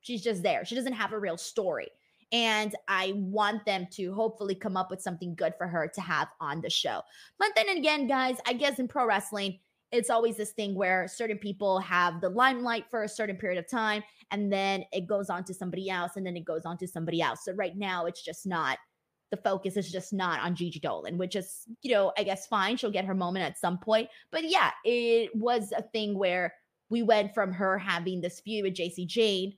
[0.00, 0.64] she's just there.
[0.64, 1.88] She doesn't have a real story.
[2.32, 6.28] And I want them to hopefully come up with something good for her to have
[6.40, 7.02] on the show.
[7.38, 9.58] But then again, guys, I guess in pro wrestling,
[9.92, 13.68] it's always this thing where certain people have the limelight for a certain period of
[13.68, 16.86] time and then it goes on to somebody else and then it goes on to
[16.86, 17.44] somebody else.
[17.44, 18.78] So right now it's just not
[19.30, 22.76] the focus is just not on Gigi Dolan, which is, you know, I guess fine.
[22.76, 24.08] She'll get her moment at some point.
[24.32, 26.52] But yeah, it was a thing where
[26.88, 29.54] we went from her having this feud with Jacy Jayne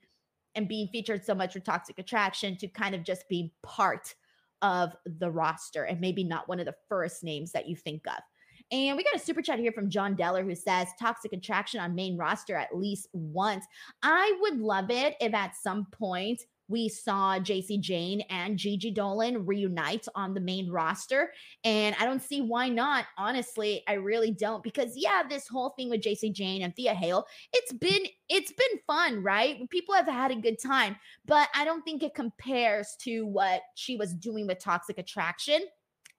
[0.54, 4.14] and being featured so much with Toxic Attraction to kind of just being part
[4.60, 8.22] of the roster and maybe not one of the first names that you think of.
[8.70, 11.94] And we got a super chat here from John Deller who says toxic attraction on
[11.94, 13.66] main roster at least once.
[14.02, 19.44] I would love it if at some point we saw Jacy Jayne and Gigi Dolan
[19.44, 21.32] reunite on the main roster.
[21.64, 23.04] And I don't see why not.
[23.18, 24.62] Honestly, I really don't.
[24.62, 28.78] Because yeah, this whole thing with Jacy Jayne and Thea Hale, it's been it's been
[28.86, 29.68] fun, right?
[29.70, 30.96] People have had a good time,
[31.26, 35.60] but I don't think it compares to what she was doing with Toxic Attraction.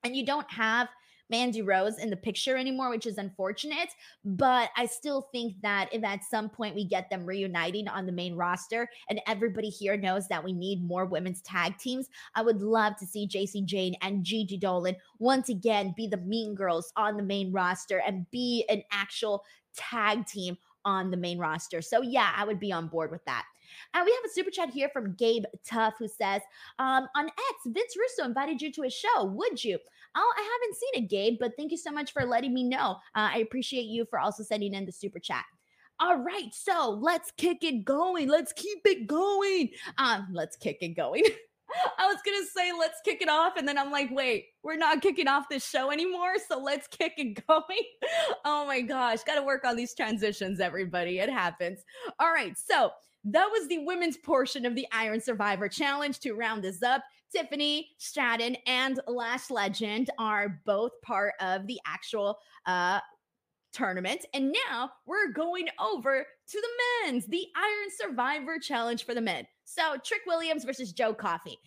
[0.03, 0.89] And you don't have
[1.29, 3.89] Mandy Rose in the picture anymore, which is unfortunate.
[4.23, 8.12] But I still think that if at some point we get them reuniting on the
[8.12, 12.62] main roster and everybody here knows that we need more women's tag teams, I would
[12.62, 17.17] love to see Jacy Jayne and Gigi Dolan once again be the mean girls on
[17.17, 19.43] the main roster and be an actual
[19.75, 21.81] tag team on the main roster.
[21.81, 23.45] So yeah, I would be on board with that.
[23.93, 26.41] And we have a super chat here from Gabe Tuff who says,
[26.79, 29.23] um, on X, Vince Russo invited you to a show.
[29.25, 29.79] Would you?
[30.15, 32.97] Oh, I haven't seen it, Gabe, but thank you so much for letting me know.
[33.15, 35.43] Uh, I appreciate you for also sending in the super chat.
[35.99, 38.28] All right, so let's kick it going.
[38.28, 39.69] Let's keep it going.
[39.97, 41.23] Um, let's kick it going.
[41.97, 45.02] I was gonna say let's kick it off, and then I'm like, wait, we're not
[45.02, 47.84] kicking off this show anymore, so let's kick it going.
[48.45, 51.19] oh my gosh, gotta work on these transitions, everybody.
[51.19, 51.84] It happens.
[52.19, 52.91] All right, so
[53.26, 56.19] that was the women's portion of the Iron Survivor Challenge.
[56.19, 62.37] To round this up, Tiffany Stratton and Lash Legend are both part of the actual
[62.65, 62.99] uh,
[63.73, 64.25] tournament.
[64.33, 69.45] And now we're going over to the men's, the Iron Survivor Challenge for the men.
[69.65, 71.57] So Trick Williams versus Joe Coffey.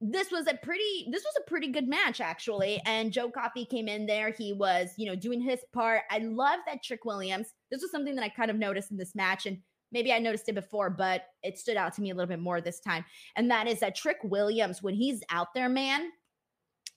[0.00, 3.88] This was a pretty this was a pretty good match actually and Joe Coffey came
[3.88, 7.82] in there he was you know doing his part I love that Trick Williams this
[7.82, 9.58] was something that I kind of noticed in this match and
[9.92, 12.60] maybe I noticed it before, but it stood out to me a little bit more
[12.60, 13.04] this time.
[13.36, 16.10] And that is that Trick Williams, when he's out there, man,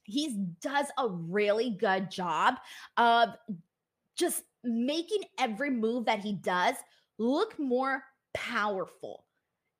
[0.04, 2.56] he does a really good job
[2.98, 3.30] of
[4.18, 6.76] just making every move that he does
[7.18, 9.26] look more powerful.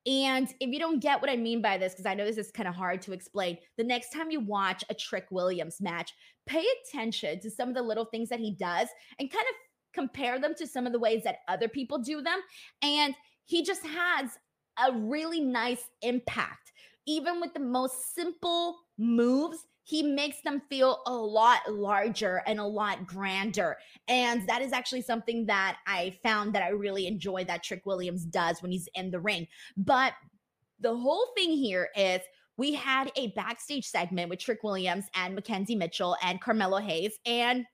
[0.04, 2.50] And if you don't get what I mean by this, because I know this is
[2.50, 6.12] kind of hard to explain, the next time you watch a Trick Williams match,
[6.46, 8.88] pay attention to some of the little things that he does
[9.20, 9.54] and kind of
[9.92, 12.40] compare them to some of the ways that other people do them.
[12.82, 14.38] And he just has
[14.82, 16.72] a really nice impact.
[17.06, 22.64] Even with the most simple moves, he makes them feel a lot larger and a
[22.64, 23.76] lot grander.
[24.06, 28.24] And that is actually something that I found that I really enjoy that Trick Williams
[28.24, 29.48] does when he's in the ring.
[29.76, 30.12] But
[30.80, 32.20] the whole thing here is
[32.56, 37.18] we had a backstage segment with Trick Williams and McKenzie Mitchell and Carmelo Hayes.
[37.26, 37.64] And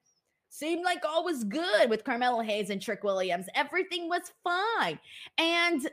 [0.49, 3.47] seemed like all was good with Carmelo Hayes and Trick Williams.
[3.55, 4.99] Everything was fine.
[5.37, 5.89] And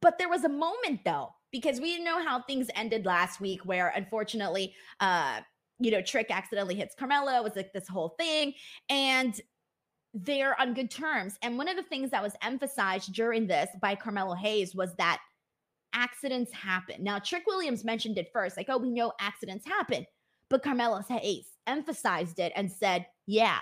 [0.00, 3.64] but there was a moment though, because we didn't know how things ended last week,
[3.64, 5.40] where unfortunately, uh,
[5.78, 7.32] you know, Trick accidentally hits Carmelo.
[7.32, 8.54] It was like this whole thing.
[8.88, 9.40] And
[10.14, 11.38] they're on good terms.
[11.42, 15.20] And one of the things that was emphasized during this by Carmelo Hayes was that
[15.94, 17.02] accidents happen.
[17.02, 20.06] Now, Trick Williams mentioned it first, like, oh, we know accidents happen.
[20.48, 23.58] But Carmelo Hayes emphasized it and said, yeah,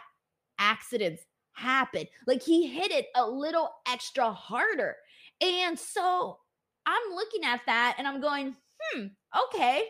[0.59, 2.05] accidents happen.
[2.27, 4.97] Like he hit it a little extra harder.
[5.41, 6.39] And so
[6.87, 9.07] I'm looking at that and I'm going, hmm,
[9.47, 9.85] okay,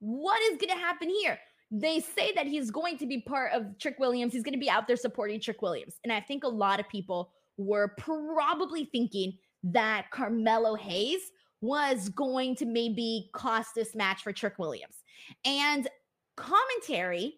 [0.00, 1.38] what is going to happen here?
[1.70, 4.32] They say that he's going to be part of Trick Williams.
[4.32, 5.98] He's going to be out there supporting Trick Williams.
[6.04, 11.20] And I think a lot of people were probably thinking that Carmelo Hayes
[11.60, 14.96] was going to maybe cost this match for Trick Williams.
[15.44, 15.88] And
[16.36, 17.34] commentary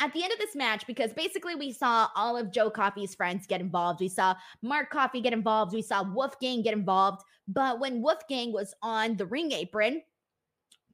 [0.00, 3.46] at the end of this match, because basically we saw all of Joe Coffey's friends
[3.46, 4.00] get involved.
[4.00, 5.72] We saw Mark Coffey get involved.
[5.72, 7.22] We saw Wolfgang get involved.
[7.46, 10.02] But when Wolfgang was on the ring apron,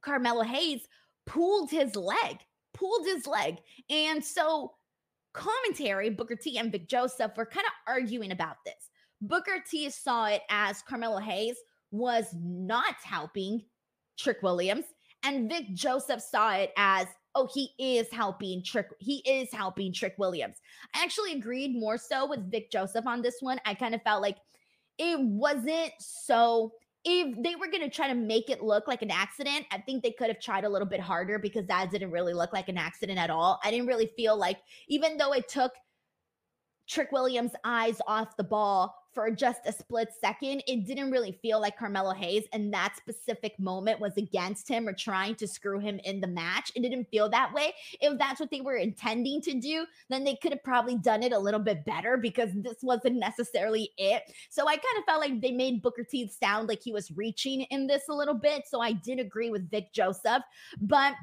[0.01, 0.87] Carmelo Hayes
[1.25, 2.37] pulled his leg,
[2.73, 3.57] pulled his leg.
[3.89, 4.73] And so
[5.33, 8.89] commentary, Booker T and Vic Joseph were kind of arguing about this.
[9.21, 11.57] Booker T saw it as Carmelo Hayes
[11.91, 13.63] was not helping
[14.17, 14.85] Trick Williams,
[15.23, 17.07] and Vic Joseph saw it as
[17.39, 18.87] oh, he is helping Trick.
[18.99, 20.57] He is helping Trick Williams.
[20.93, 23.59] I actually agreed more so with Vic Joseph on this one.
[23.65, 24.37] I kind of felt like
[24.97, 26.73] it wasn't so.
[27.05, 30.03] If they were going to try to make it look like an accident, I think
[30.03, 32.77] they could have tried a little bit harder because that didn't really look like an
[32.77, 33.57] accident at all.
[33.63, 34.57] I didn't really feel like,
[34.89, 35.71] even though it took
[36.87, 41.59] Trick Williams' eyes off the ball for just a split second, it didn't really feel
[41.59, 45.99] like Carmelo Hayes and that specific moment was against him or trying to screw him
[46.03, 46.71] in the match.
[46.75, 47.73] It didn't feel that way.
[48.01, 51.33] If that's what they were intending to do, then they could have probably done it
[51.33, 54.23] a little bit better because this wasn't necessarily it.
[54.49, 57.61] So I kind of felt like they made Booker T sound like he was reaching
[57.63, 58.63] in this a little bit.
[58.67, 60.43] So I did agree with Vic Joseph,
[60.81, 61.13] but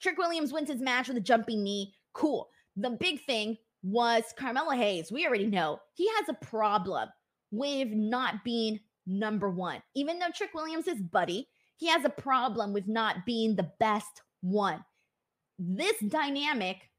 [0.00, 1.94] Trick Williams wins his match with a jumping knee.
[2.12, 2.48] Cool.
[2.76, 5.10] The big thing was Carmelo Hayes.
[5.10, 7.08] We already know he has a problem
[7.50, 9.82] with not being number one.
[9.94, 14.22] Even though Trick Williams is buddy, he has a problem with not being the best
[14.42, 14.84] one.
[15.58, 16.90] This dynamic,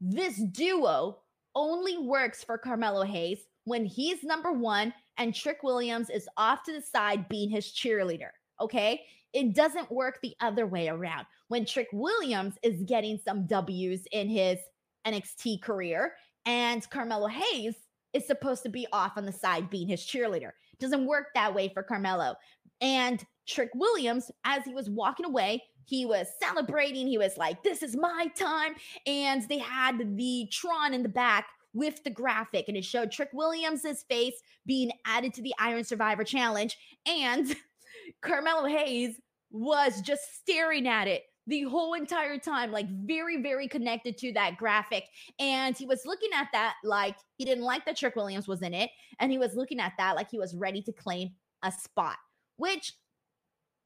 [0.00, 1.18] this duo
[1.54, 6.72] only works for Carmelo Hayes when he's number one and Trick Williams is off to
[6.72, 8.30] the side being his cheerleader.
[8.60, 9.02] Okay.
[9.32, 11.26] It doesn't work the other way around.
[11.48, 14.58] When Trick Williams is getting some W's in his
[15.06, 16.14] NXT career,
[16.44, 17.74] and Carmelo Hayes
[18.12, 20.50] is supposed to be off on the side being his cheerleader.
[20.80, 22.34] Doesn't work that way for Carmelo.
[22.80, 27.06] And Trick Williams, as he was walking away, he was celebrating.
[27.06, 28.74] He was like, This is my time.
[29.06, 33.28] And they had the Tron in the back with the graphic, and it showed Trick
[33.32, 36.76] Williams's face being added to the Iron Survivor Challenge.
[37.06, 37.54] And
[38.22, 44.18] Carmelo Hayes was just staring at it the whole entire time, like very, very connected
[44.18, 45.04] to that graphic.
[45.38, 48.74] And he was looking at that like he didn't like that Trick Williams was in
[48.74, 48.90] it.
[49.20, 51.30] And he was looking at that like he was ready to claim
[51.62, 52.16] a spot,
[52.56, 52.92] which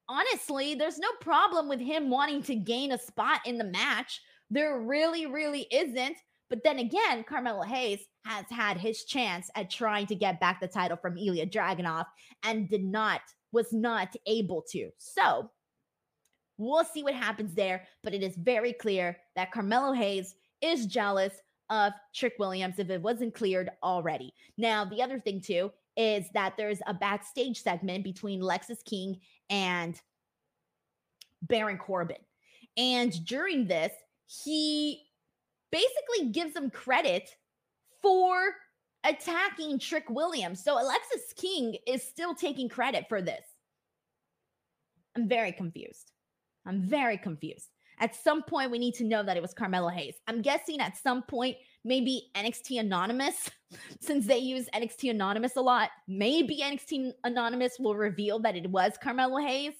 [0.09, 4.21] honestly, there's no problem with him wanting to gain a spot in the match.
[4.49, 6.17] There really, really isn't.
[6.49, 10.67] But then again, Carmelo Hayes has had his chance at trying to get back the
[10.67, 12.05] title from Ilya Dragunov
[12.43, 13.21] and did not,
[13.53, 14.89] was not able to.
[14.97, 15.49] So
[16.61, 21.41] We'll see what happens there, but it is very clear that Carmelo Hayes is jealous
[21.71, 24.31] of Trick Williams if it wasn't cleared already.
[24.59, 29.19] Now, the other thing too is that there's a backstage segment between Lexis King
[29.49, 29.99] and
[31.41, 32.21] Baron Corbin.
[32.77, 33.91] And during this,
[34.27, 35.01] he
[35.71, 37.35] basically gives him credit
[38.03, 38.53] for
[39.03, 40.63] attacking Trick Williams.
[40.63, 43.45] So Alexis King is still taking credit for this.
[45.15, 46.11] I'm very confused.
[46.65, 47.69] I'm very confused.
[47.99, 50.15] At some point, we need to know that it was Carmelo Hayes.
[50.27, 53.49] I'm guessing at some point, maybe NXT Anonymous,
[54.01, 58.93] since they use NXT Anonymous a lot, maybe NXT Anonymous will reveal that it was
[59.01, 59.73] Carmelo Hayes.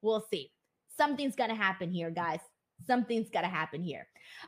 [0.00, 0.50] We'll see.
[0.96, 2.40] Something's gonna happen here, guys.
[2.86, 4.06] Something's gotta happen here.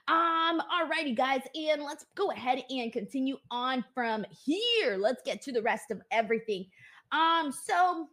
[0.09, 4.97] Um, alrighty, guys, and let's go ahead and continue on from here.
[4.97, 6.67] Let's get to the rest of everything.
[7.13, 8.09] Um, so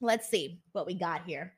[0.00, 1.54] let's see what we got here.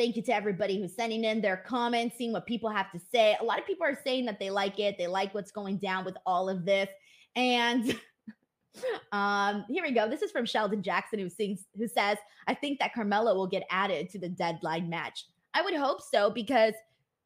[0.00, 3.36] Thank you to everybody who's sending in their comments, seeing what people have to say.
[3.38, 4.96] A lot of people are saying that they like it.
[4.96, 6.88] They like what's going down with all of this.
[7.36, 7.84] And
[9.12, 10.08] um, here we go.
[10.08, 13.64] This is from Sheldon Jackson, who sings, who says, "I think that Carmelo will get
[13.70, 15.26] added to the deadline match.
[15.52, 16.72] I would hope so because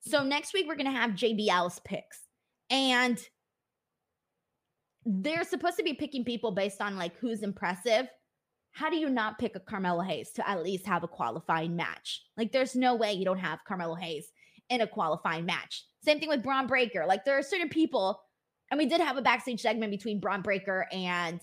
[0.01, 2.23] so next week we're gonna have JBL's picks,
[2.71, 3.25] and
[5.07, 8.09] they're supposed to be picking people based on like who's impressive
[8.75, 12.23] how do you not pick a Carmelo Hayes to at least have a qualifying match?
[12.37, 14.31] Like, there's no way you don't have Carmelo Hayes
[14.69, 15.87] in a qualifying match.
[16.05, 17.05] Same thing with Bron Breakker.
[17.07, 18.21] Like there are certain people,
[18.71, 21.41] and we did have a backstage segment between Bron Breakker and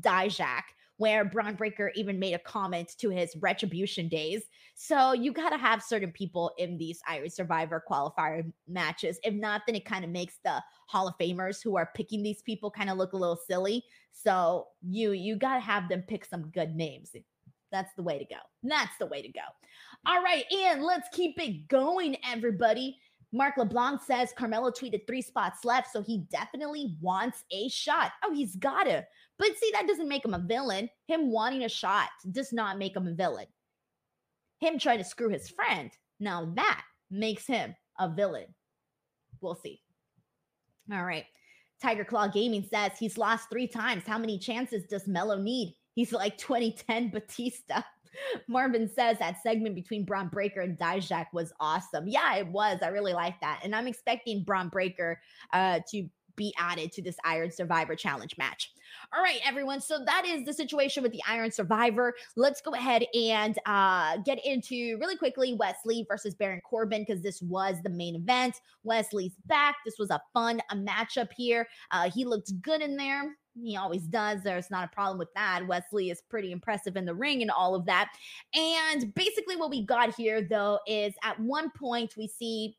[0.00, 0.62] Dijak
[1.00, 4.42] where Bron Breakker even made a comment to his retribution days.
[4.74, 9.18] So you got to have certain people in these Iron Survivor qualifier matches.
[9.24, 12.42] If not, then it kind of makes the Hall of Famers who are picking these
[12.42, 13.82] people kind of look a little silly.
[14.12, 17.16] So you you got to have them pick some good names.
[17.72, 18.40] That's the way to go.
[18.62, 19.40] That's the way to go.
[20.06, 22.98] All right, and let's keep it going, everybody.
[23.32, 28.12] Mark LeBlanc says Carmelo tweeted three spots left, so he definitely wants a shot.
[28.22, 29.06] Oh, he's got to.
[29.40, 30.90] But see, that doesn't make him a villain.
[31.08, 33.46] Him wanting a shot does not make him a villain.
[34.60, 38.54] Him trying to screw his friend, now that makes him a villain.
[39.40, 39.80] We'll see.
[40.92, 41.24] All right.
[41.82, 44.02] Tiger Claw Gaming says he's lost three times.
[44.06, 45.74] How many chances does Melo need?
[45.94, 47.82] He's like 2010 Batista.
[48.48, 52.06] Marvin says that segment between Bron Breakker and Dijak was awesome.
[52.06, 52.80] Yeah, it was.
[52.82, 53.60] I really like that.
[53.64, 55.18] And I'm expecting Bron Breakker
[55.54, 58.72] uh, to be added to this Iron Survivor Challenge match.
[59.14, 59.80] All right, everyone.
[59.80, 62.14] So that is the situation with the Iron Survivor.
[62.36, 67.22] Let's go ahead and uh, get into really quickly Wes Lee versus Baron Corbin because
[67.22, 68.60] this was the main event.
[68.82, 69.76] Wes Lee's back.
[69.84, 71.68] This was a fun a matchup here.
[71.90, 73.36] Uh, he looked good in there.
[73.60, 74.42] He always does.
[74.42, 75.66] There's not a problem with that.
[75.66, 78.10] Wes Lee is pretty impressive in the ring and all of that.
[78.54, 82.76] And basically, what we got here, though, is at one point we see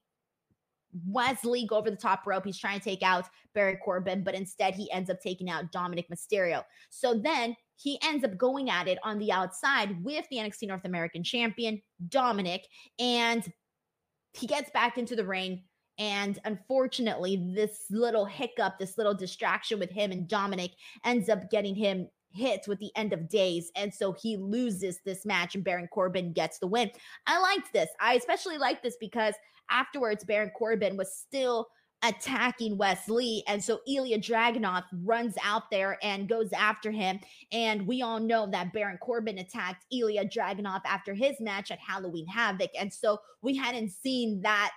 [1.06, 2.46] Wes Lee go over the top rope.
[2.46, 6.08] He's trying to take out Baron Corbin, but instead he ends up taking out Dominik
[6.10, 6.64] Mysterio.
[6.90, 10.86] So then he ends up going at it on the outside with the NXT North
[10.86, 12.64] American champion, Dominik,
[13.00, 13.44] and
[14.34, 15.64] he gets back into the ring.
[15.98, 20.72] And unfortunately, this little hiccup, this little distraction with him and Dominik
[21.06, 23.72] ends up getting him hit with the end of days.
[23.76, 26.92] And so he loses this match and Baron Corbin gets the win.
[27.28, 27.90] I liked this.
[28.00, 29.34] I especially like this because
[29.70, 31.68] afterwards, Baron Corbin was still
[32.04, 33.44] attacking Wes Lee.
[33.48, 37.20] And so Ilya Dragunov runs out there and goes after him.
[37.52, 42.28] And we all know that Baron Corbin attacked Ilya Dragunov after his match at Halloween
[42.28, 42.72] Havoc.
[42.80, 44.72] And so we hadn't seen that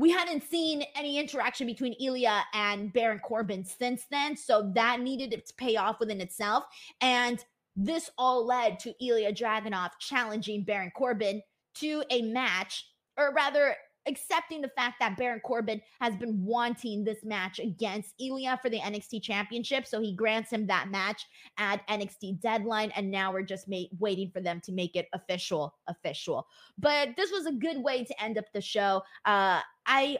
[0.00, 4.34] we hadn't seen any interaction between Ilya and Baron Corbin since then.
[4.34, 6.64] So that needed to pay off within itself.
[7.02, 7.44] And
[7.76, 11.42] this all led to Ilya Dragunov challenging Baron Corbin
[11.74, 12.86] to a match,
[13.18, 13.76] or rather,
[14.06, 18.78] accepting the fact that Baron Corbin has been wanting this match against Ilya for the
[18.78, 19.86] NXT Championship.
[19.86, 21.26] So he grants him that match
[21.58, 25.74] at NXT Deadline, and now we're just ma- waiting for them to make it official.
[25.88, 26.46] Official.
[26.78, 29.02] But this was a good way to end up the show.
[29.24, 30.18] Uh, I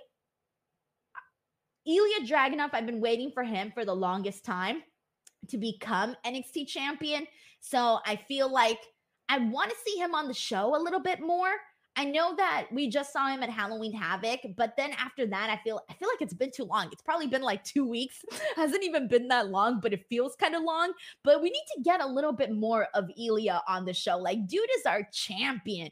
[1.86, 4.82] Ilya Dragunov, I've been waiting for him for the longest time
[5.48, 7.26] to become NXT champion.
[7.60, 8.78] So I feel like
[9.28, 11.50] I want to see him on the show a little bit more.
[12.01, 15.62] I know that we just saw him at Halloween Havoc, but then after that, I
[15.62, 16.88] feel I feel like it's been too long.
[16.90, 18.24] It's probably been like two weeks.
[18.57, 20.94] Hasn't even been that long, but it feels kind of long.
[21.24, 24.16] But we need to get a little bit more of Ilya on the show.
[24.16, 25.90] Like, dude is our champion.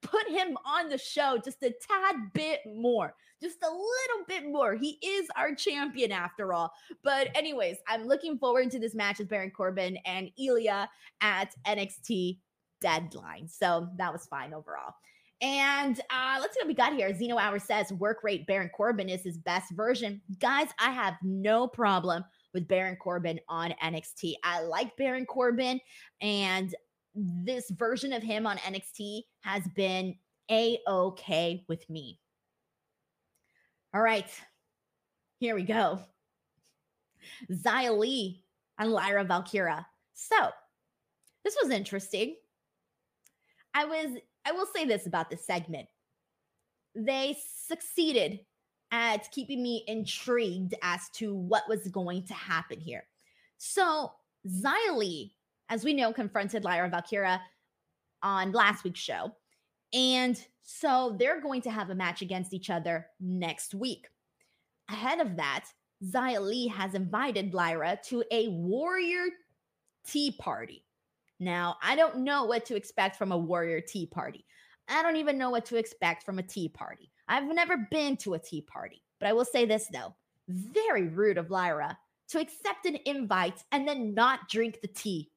[0.00, 4.76] Put him on the show just a tad bit more, just a little bit more.
[4.76, 6.72] He is our champion after all.
[7.02, 10.88] But, anyways, I'm looking forward to this match with Baron Corbin and Ilya
[11.20, 12.38] at NXT
[12.80, 13.48] deadline.
[13.48, 14.94] So that was fine overall.
[15.40, 17.14] And uh, let's see what we got here.
[17.14, 20.20] Zeno Hour says work rate Baron Corbin is his best version.
[20.40, 24.34] Guys, I have no problem with Baron Corbin on NXT.
[24.42, 25.80] I like Baron Corbin,
[26.20, 26.74] and
[27.14, 30.16] this version of him on NXT has been
[30.50, 32.18] a okay with me.
[33.94, 34.28] All right,
[35.38, 36.00] here we go.
[37.50, 38.42] Xia Li
[38.78, 39.86] and Lyra Valkyria.
[40.14, 40.50] So
[41.44, 42.36] this was interesting.
[43.74, 44.18] I was
[44.48, 45.88] I will say this about this segment.
[46.94, 47.36] They
[47.66, 48.40] succeeded
[48.90, 53.04] at keeping me intrigued as to what was going to happen here.
[53.58, 54.12] So,
[54.44, 55.34] Li,
[55.68, 57.42] as we know, confronted Lyra Valkyria
[58.22, 59.32] on last week's show.
[59.92, 64.06] And so they're going to have a match against each other next week.
[64.88, 65.66] Ahead of that,
[66.02, 69.26] Xia Li has invited Lyra to a warrior
[70.06, 70.84] tea party.
[71.40, 74.44] Now, I don't know what to expect from a warrior tea party.
[74.88, 77.10] I don't even know what to expect from a tea party.
[77.28, 80.14] I've never been to a tea party, but I will say this though
[80.48, 81.96] very rude of Lyra
[82.28, 85.30] to accept an invite and then not drink the tea.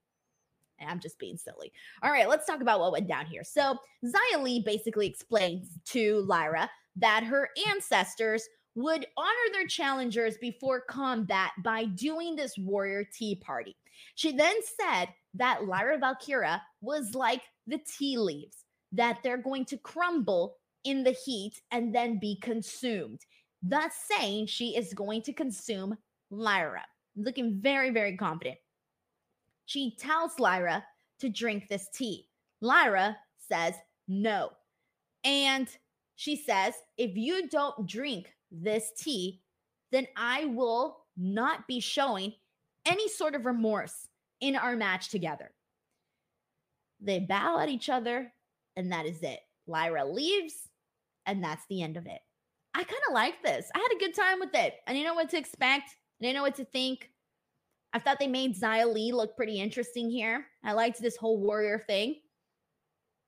[0.80, 1.72] I'm just being silly.
[2.02, 3.44] All right, let's talk about what went down here.
[3.44, 10.82] So, Xia Li basically explains to Lyra that her ancestors would honor their challengers before
[10.82, 13.76] combat by doing this warrior tea party.
[14.16, 18.58] She then said that Lyra Valkyria was like the tea leaves,
[18.92, 23.22] that they're going to crumble in the heat and then be consumed,
[23.62, 25.98] thus saying she is going to consume
[26.30, 26.84] Lyra.
[27.16, 28.58] Looking very, very confident.
[29.66, 30.84] She tells Lyra
[31.20, 32.28] to drink this tea.
[32.62, 33.76] Lyra says
[34.08, 34.52] no.
[35.24, 35.68] And
[36.16, 39.42] she says, if you don't drink this tea,
[39.92, 42.34] then I will not be showing
[42.86, 44.08] any sort of remorse
[44.40, 45.52] in our match together.
[47.00, 48.34] They bow at each other,
[48.76, 49.40] and that is it.
[49.68, 50.70] Lyra leaves,
[51.26, 52.20] and that's the end of it.
[52.74, 53.70] I kind of like this.
[53.76, 54.76] I had a good time with it.
[54.88, 55.90] I didn't know what to expect.
[55.90, 57.10] I didn't know what to think.
[57.94, 60.46] I thought they made Xia Li look pretty interesting here.
[60.64, 62.16] I liked this whole warrior thing.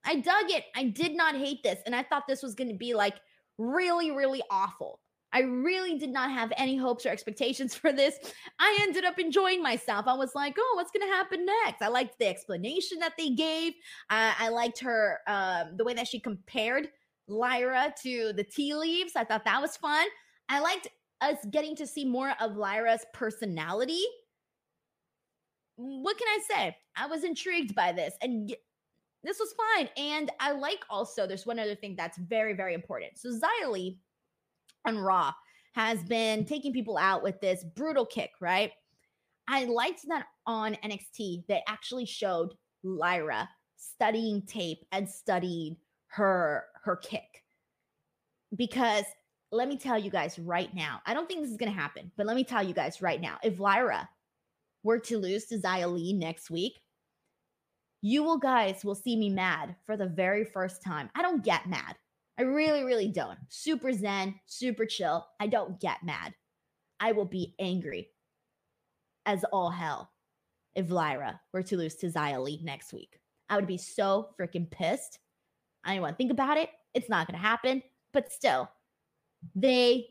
[0.06, 0.66] I dug it.
[0.76, 1.80] I did not hate this.
[1.86, 3.16] And I thought this was going to be like
[3.58, 5.00] really, really awful.
[5.34, 8.16] I really did not have any hopes or expectations for this.
[8.60, 10.08] I ended up enjoying myself.
[10.08, 11.82] I was like, oh, what's going to happen next?
[11.82, 13.74] I liked the explanation that they gave.
[14.10, 16.90] Uh, I liked her, um, the way that she compared
[17.28, 19.14] Lyra to the tea leaves.
[19.16, 20.06] I thought that was fun.
[20.50, 20.88] I liked
[21.22, 24.04] us getting to see more of Lyra's personality.
[25.78, 26.78] What can I say?
[26.96, 28.14] I was intrigued by this.
[28.22, 28.54] And
[29.24, 29.90] this was fine.
[29.98, 33.18] And I like also, there's one other thing that's very, very important.
[33.18, 33.30] So
[33.70, 33.98] Li
[34.86, 35.34] on Raw
[35.74, 38.72] has been taking people out with this brutal kick, right?
[39.48, 42.54] I liked that on NXT, they actually showed
[42.84, 45.78] Lyra studying tape and studying
[46.08, 47.44] her her kick.
[48.56, 49.06] Because
[49.52, 52.26] let me tell you guys right now, I don't think this is gonna happen, but
[52.26, 54.08] let me tell you guys right now, if Lyra
[54.84, 56.74] were to lose to Xia Li next week,
[58.02, 61.10] you will guys will see me mad for the very first time.
[61.16, 61.96] I don't get mad.
[62.38, 63.38] I really, really don't.
[63.50, 65.26] Super zen, super chill.
[65.40, 66.34] I don't get mad.
[67.00, 68.10] I will be angry
[69.26, 70.12] as all hell
[70.76, 73.20] if Lyra were to lose to Xia Li next week.
[73.50, 75.20] I would be so freaking pissed.
[75.84, 76.70] I don't want to think about it.
[76.94, 77.84] It's not going to happen.
[78.14, 78.70] But still,
[79.56, 80.08] they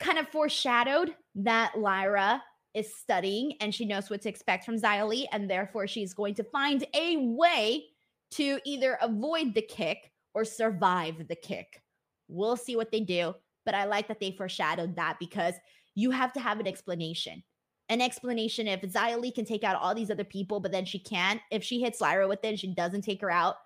[0.00, 2.42] kind of foreshadowed that Lyra
[2.74, 6.34] is studying and she knows what to expect from Xia Li, and therefore she's going
[6.34, 7.84] to find a way
[8.32, 11.82] to either avoid the kick or survive the kick.
[12.28, 15.54] We'll see what they do, but I like that they foreshadowed that because
[15.94, 17.42] you have to have an explanation.
[17.88, 21.40] An explanation if Xia can take out all these other people, but then she can't.
[21.50, 23.56] If she hits Lyra with it, she doesn't take her out.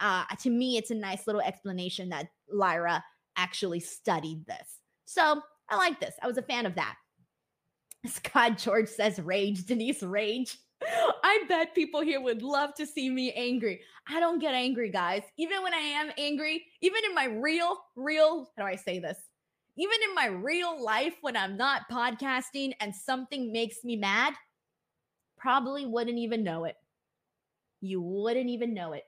[0.00, 3.04] Uh, to me, it's a nice little explanation that Lyra
[3.36, 4.80] actually studied this.
[5.04, 6.14] So I like this.
[6.22, 6.96] I was a fan of that.
[8.06, 9.64] Scott George says rage.
[9.66, 10.58] Denise, rage.
[10.82, 13.80] I bet people here would love to see me angry.
[14.08, 15.22] I don't get angry, guys.
[15.36, 19.18] Even when I am angry, even in my real, real, how do I say this?
[19.78, 24.34] Even in my real life, when I'm not podcasting and something makes me mad,
[25.36, 26.76] probably wouldn't even know it.
[27.80, 29.04] You wouldn't even know it.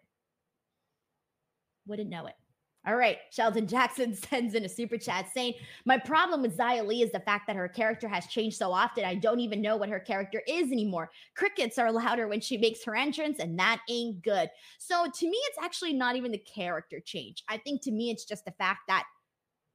[1.87, 2.35] Wouldn't know it.
[2.89, 3.19] All right.
[3.31, 7.21] Sheldon Jackson sends in a super chat saying, My problem with Xia Li is the
[7.21, 9.05] fact that her character has changed so often.
[9.05, 11.11] I don't even know what her character is anymore.
[11.37, 14.49] Crickets are louder when she makes her entrance, and that ain't good.
[14.79, 17.45] So to me, it's actually not even the character change.
[17.47, 19.05] I think to me, it's just the fact that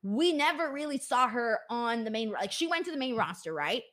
[0.01, 3.53] we never really saw her on the main, like she went to the main roster,
[3.53, 3.83] right?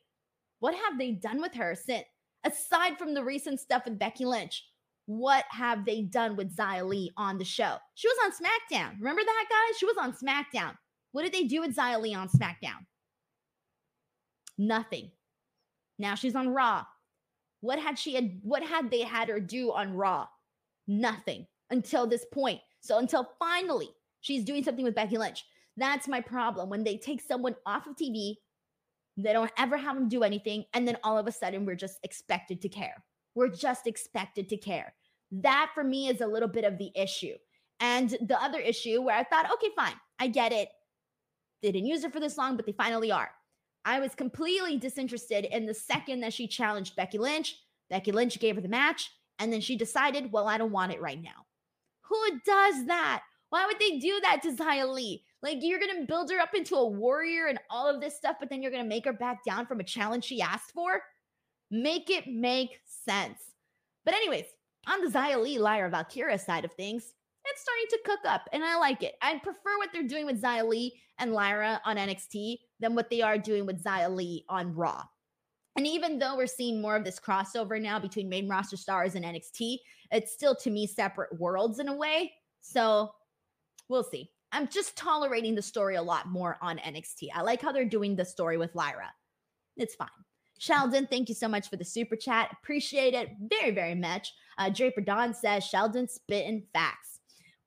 [0.61, 2.05] What have they done with her since,
[2.43, 4.65] aside from the recent stuff with Becky Lynch?
[5.17, 7.77] What have they done with Xia on the show?
[7.95, 8.93] She was on SmackDown.
[8.99, 9.77] Remember that, guys?
[9.77, 10.75] She was on SmackDown.
[11.11, 12.85] What did they do with Xia on SmackDown?
[14.57, 15.11] Nothing.
[15.99, 16.85] Now she's on Raw.
[17.61, 20.27] What had she had, what had they had her do on Raw?
[20.87, 22.59] Nothing until this point.
[22.79, 23.89] So until finally
[24.21, 25.43] she's doing something with Becky Lynch.
[25.77, 26.69] That's my problem.
[26.69, 28.35] When they take someone off of TV,
[29.17, 30.65] they don't ever have them do anything.
[30.73, 33.03] And then all of a sudden, we're just expected to care.
[33.35, 34.93] We're just expected to care.
[35.31, 37.35] That for me is a little bit of the issue.
[37.79, 40.69] And the other issue where I thought, okay, fine, I get it.
[41.61, 43.31] They didn't use it for this long, but they finally are.
[43.85, 47.55] I was completely disinterested in the second that she challenged Becky Lynch.
[47.89, 49.09] Becky Lynch gave her the match,
[49.39, 51.45] and then she decided, well, I don't want it right now.
[52.03, 53.23] Who does that?
[53.49, 55.23] Why would they do that to Xia Li?
[55.41, 58.35] Like, you're going to build her up into a warrior and all of this stuff,
[58.39, 61.01] but then you're going to make her back down from a challenge she asked for?
[61.71, 63.39] Make it make sense.
[64.05, 64.45] But, anyways,
[64.87, 67.13] on the Li Lyra Valkyria side of things,
[67.45, 69.15] it's starting to cook up and I like it.
[69.21, 73.21] I prefer what they're doing with Xia Li and Lyra on NXT than what they
[73.21, 75.03] are doing with Xia Li on Raw.
[75.77, 79.23] And even though we're seeing more of this crossover now between main roster stars and
[79.23, 79.77] NXT,
[80.11, 82.33] it's still to me separate worlds in a way.
[82.59, 83.11] So
[83.87, 84.29] we'll see.
[84.51, 87.29] I'm just tolerating the story a lot more on NXT.
[87.33, 89.09] I like how they're doing the story with Lyra.
[89.77, 90.09] It's fine.
[90.59, 92.49] Sheldon, thank you so much for the super chat.
[92.61, 94.31] Appreciate it very, very much.
[94.61, 97.19] Uh, Draper Don says Sheldon spitting facts.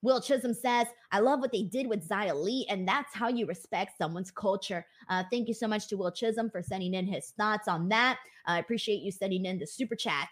[0.03, 3.47] Will Chisholm says, I love what they did with Xia Li, and that's how you
[3.47, 4.87] respect someone's culture.
[5.09, 8.21] Uh, thank you so much to Will Chisholm for sending in his thoughts on that.
[8.47, 10.29] I appreciate you sending in the super chat.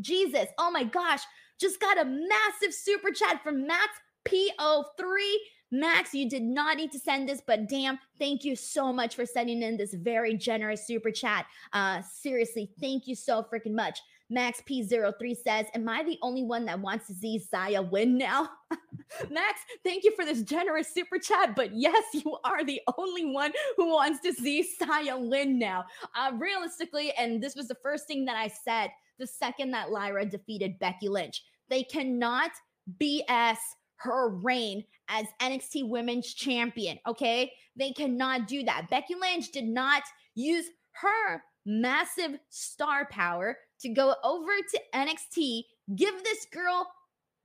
[0.00, 1.20] Jesus, oh my gosh,
[1.60, 3.88] just got a massive super chat from Max
[4.26, 5.34] PO3.
[5.70, 9.26] Max, you did not need to send this, but damn, thank you so much for
[9.26, 11.44] sending in this very generous super chat.
[11.74, 14.00] Uh, seriously, thank you so freaking much.
[14.28, 18.48] Max P03 says, Am I the only one that wants to see Xia win now?
[19.30, 21.54] Max, thank you for this generous super chat.
[21.54, 25.84] But yes, you are the only one who wants to see Xia win now.
[26.16, 30.26] Uh, realistically, and this was the first thing that I said the second that Lyra
[30.26, 31.44] defeated Becky Lynch.
[31.70, 32.50] They cannot
[33.00, 33.56] BS
[33.96, 36.98] her reign as NXT Women's Champion.
[37.06, 37.52] Okay.
[37.76, 38.90] They cannot do that.
[38.90, 40.02] Becky Lynch did not
[40.34, 45.62] use her massive star power to go over to NXT,
[45.94, 46.86] give this girl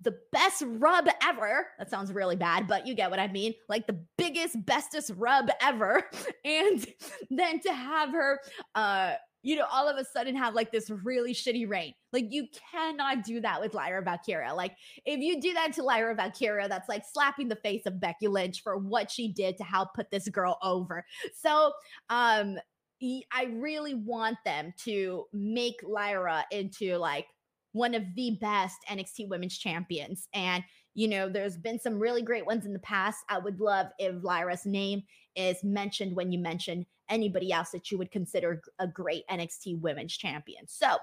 [0.02, 1.68] the best rub ever.
[1.78, 3.54] That sounds really bad, but you get what I mean.
[3.70, 6.04] Like the biggest, bestest rub ever.
[6.44, 6.86] And
[7.30, 8.40] then to have her
[8.74, 9.14] uh
[9.44, 11.94] you know, all of a sudden have like this really shitty reign.
[12.14, 14.54] Like you cannot do that with Lyra Valkyria.
[14.54, 14.76] Like
[15.06, 18.62] if you do that to Lyra Valkyria, that's like slapping the face of Becky Lynch
[18.62, 21.06] for what she did to help put this girl over.
[21.36, 21.72] So,
[22.10, 22.58] um,
[23.02, 27.26] I really want them to make Lyra into like
[27.74, 30.28] one of the best NXT women's champions.
[30.34, 33.20] And, you know, there's been some really great ones in the past.
[33.30, 35.04] I would love if Lyra's name
[35.36, 40.16] is mentioned when you mention anybody else that you would consider a great NXT women's
[40.16, 40.68] champion.
[40.68, 40.98] So,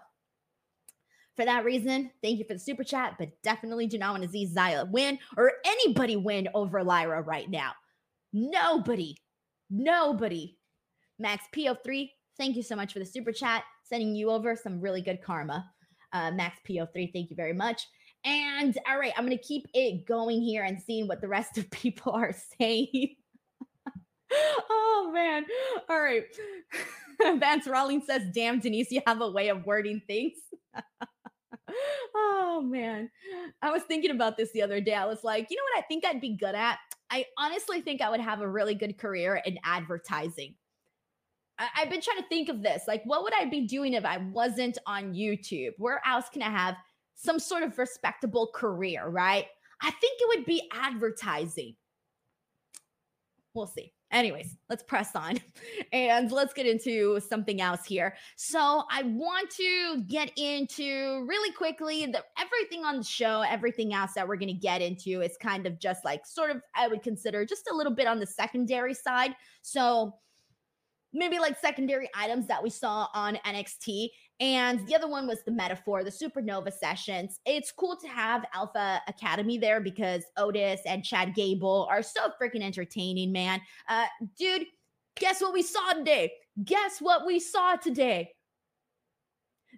[1.37, 4.29] for that reason, thank you for the super chat, but definitely do not want to
[4.29, 7.73] see Xia win or anybody win over Lyra right now.
[8.33, 9.17] Nobody,
[9.71, 10.58] nobody
[11.19, 15.03] Max PO3, thank you so much for the super chat, sending you over some really
[15.03, 15.71] good karma.
[16.13, 17.87] Uh, Max PO3, thank you very much.
[18.25, 21.59] And all right, I'm going to keep it going here and seeing what the rest
[21.59, 23.17] of people are saying.
[24.71, 25.45] oh, man.
[25.89, 26.25] All right.
[27.41, 30.39] Vance Rawlings says, damn, Denise, you have a way of wording things.
[32.15, 33.11] oh, man.
[33.61, 34.95] I was thinking about this the other day.
[34.95, 36.79] I was like, you know what I think I'd be good at?
[37.11, 40.55] I honestly think I would have a really good career in advertising.
[41.59, 42.85] I- have been trying to think of this.
[42.87, 45.73] Like, what would I be doing if I wasn't on YouTube?
[45.79, 46.77] Where else can I have
[47.15, 49.47] some sort of respectable career, right?
[49.83, 51.77] I think it would be advertising.
[53.55, 53.93] We'll see.
[54.11, 55.39] Anyways, let's press on
[55.93, 58.17] and let's get into something else here.
[58.37, 64.13] So, I want to get into really quickly the everything on the show, everything else
[64.15, 67.03] that we're going to get into is kind of just like sort of I would
[67.03, 69.35] consider just a little bit on the secondary side.
[69.61, 70.15] So,
[71.13, 74.09] maybe like secondary items that we saw on NXT.
[74.41, 77.41] And the other one was the Meta-Four, the supernova sessions.
[77.45, 82.63] It's cool to have Alpha Academy there because Otis and Chad Gable are so freaking
[82.63, 83.61] entertaining, man.
[83.89, 84.07] Uh,
[84.39, 84.67] dude,
[85.19, 86.33] guess what we saw today?
[86.65, 88.31] Guess what we saw today?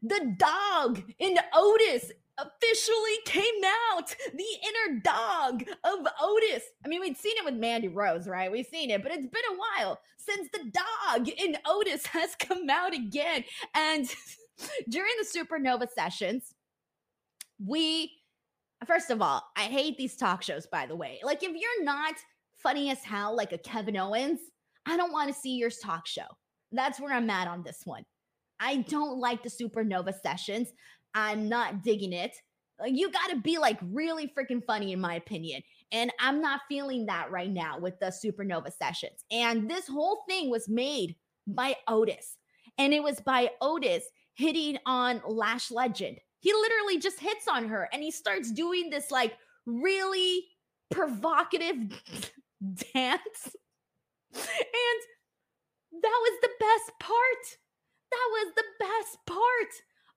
[0.02, 2.10] The dog in Otis
[2.40, 3.44] officially came
[3.92, 6.62] out the inner dog of Otis.
[6.84, 8.50] I mean, we'd seen it with Mandy Rose, right?
[8.50, 12.68] We've seen it, but it's been a while since the dog in Otis has come
[12.70, 13.44] out again.
[13.74, 14.06] And
[14.88, 16.54] during the Supernova sessions,
[17.64, 18.12] we,
[18.86, 21.20] first of all, I hate these talk shows, by the way.
[21.22, 22.14] Like, if you're not
[22.56, 24.40] funny as hell, like a Kevin Owens,
[24.86, 26.26] I don't want to see your talk show.
[26.72, 28.04] That's where I'm at on this one.
[28.60, 30.72] I don't like the supernova sessions
[31.14, 32.36] I'm not digging it.
[32.80, 35.62] Like you got to be like really freaking funny in my opinion.
[35.92, 39.24] And I'm not feeling that right now with the supernova sessions.
[39.30, 42.36] And this whole thing was made by Otis.
[42.78, 44.04] And it was by Otis
[44.34, 46.18] hitting on Lash Legend.
[46.38, 49.36] He literally just hits on her and he starts doing this like
[49.66, 50.44] really
[50.90, 51.76] provocative
[52.94, 53.56] dance.
[54.32, 55.00] And
[56.02, 57.58] that was the best part.
[58.10, 59.72] That was the best part.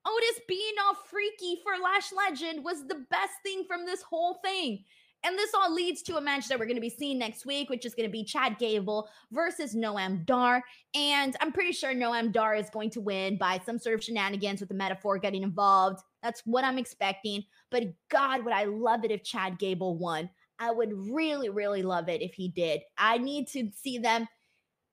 [0.05, 4.83] Otis being all freaky for Lash Legend was the best thing from this whole thing.
[5.25, 7.69] And this all leads to a match that we're going to be seeing next week,
[7.69, 10.61] which is going to be Chad Gable versus Noam Dar.
[10.93, 14.59] And I'm pretty sure Noam Dar is going to win by some sort of shenanigans
[14.59, 16.01] with the Meta-Four getting involved.
[16.21, 17.43] That's what I'm expecting.
[17.71, 20.29] But God, would I love it if Chad Gable won.
[20.59, 22.81] I would really, really love it if he did.
[22.97, 24.27] I need to see them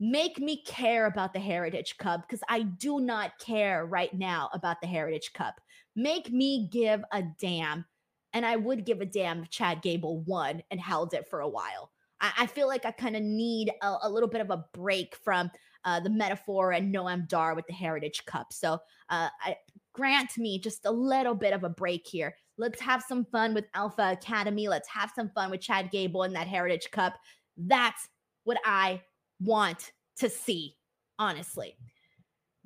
[0.01, 4.81] make me care about the Heritage Cup because I do not care right now about
[4.81, 5.61] the Heritage Cup.
[5.95, 7.85] Make me give a damn.
[8.33, 11.49] And I would give a damn if Chad Gable won and held it for a
[11.49, 11.91] while.
[12.21, 15.17] I, I feel like I kind of need a, a, little bit of a break
[15.17, 15.51] from
[15.85, 18.53] uh, the Meta-Four and Noam Dar with the Heritage Cup.
[18.53, 18.75] So
[19.11, 19.57] uh, I,
[19.93, 22.35] grant me just a little bit of a break here.
[22.57, 24.69] Let's have some fun with Alpha Academy.
[24.69, 27.19] Let's have some fun with Chad Gable and that Heritage Cup.
[27.57, 28.09] That's
[28.45, 29.03] what I
[29.41, 30.77] want to see,
[31.19, 31.77] honestly.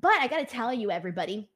[0.01, 1.49] But I got to tell you, everybody,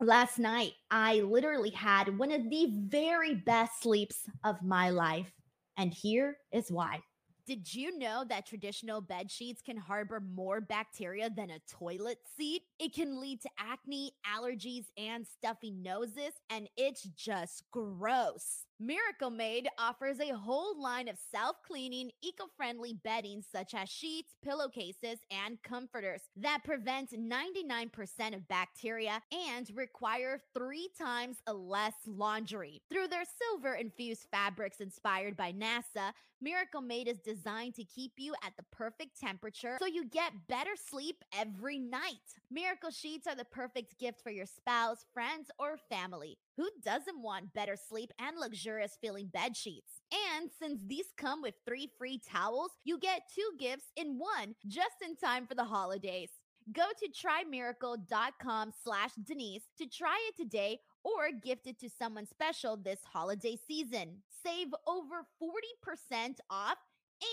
[0.00, 5.32] last night I literally had one of the very best sleeps of my life.
[5.76, 7.00] And here is why.
[7.46, 12.62] Did you know that traditional bed sheets can harbor more bacteria than a toilet seat?
[12.78, 18.66] It can lead to acne, allergies, and stuffy noses, and it's just gross.
[18.80, 24.36] Miracle Made offers a whole line of self cleaning, eco friendly bedding such as sheets,
[24.40, 27.90] pillowcases, and comforters that prevent 99%
[28.36, 32.80] of bacteria and require three times less laundry.
[32.88, 38.32] Through their silver infused fabrics inspired by NASA, Miracle Made is designed to keep you
[38.46, 42.14] at the perfect temperature so you get better sleep every night.
[42.48, 46.38] Miracle Sheets are the perfect gift for your spouse, friends, or family.
[46.58, 50.00] Who doesn't want better sleep and luxurious feeling bed sheets?
[50.36, 54.96] And since these come with three free towels, you get two gifts in one just
[55.06, 56.30] in time for the holidays.
[56.72, 62.76] Go to trymiracle.com slash Denise to try it today or gift it to someone special
[62.76, 64.16] this holiday season.
[64.44, 66.78] Save over 40% off.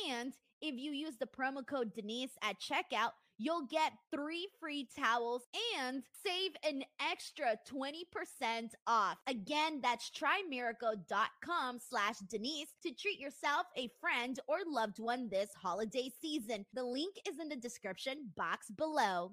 [0.08, 5.44] And if you use the promo code Denise at checkout, you'll get three free towels
[5.80, 9.18] and save an extra 20% off.
[9.28, 16.12] Again, that's trymiracle.com slash Denise to treat yourself, a friend, or loved one this holiday
[16.22, 16.66] season.
[16.74, 19.32] The link is in the description box below.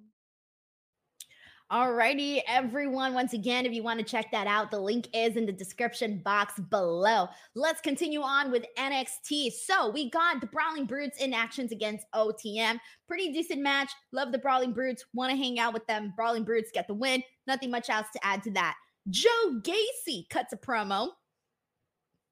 [1.72, 3.14] Alrighty, everyone.
[3.14, 6.18] Once again, if you want to check that out, the link is in the description
[6.18, 7.28] box below.
[7.54, 9.52] Let's continue on with NXT.
[9.52, 12.78] So we got the Brawling Brutes in actions against OTM.
[13.08, 13.90] Pretty decent match.
[14.12, 15.06] Love the Brawling Brutes.
[15.14, 16.12] Want to hang out with them.
[16.14, 17.22] Brawling Brutes get the win.
[17.46, 18.74] Nothing much else to add to that.
[19.08, 21.08] Joe Gacy cuts a promo.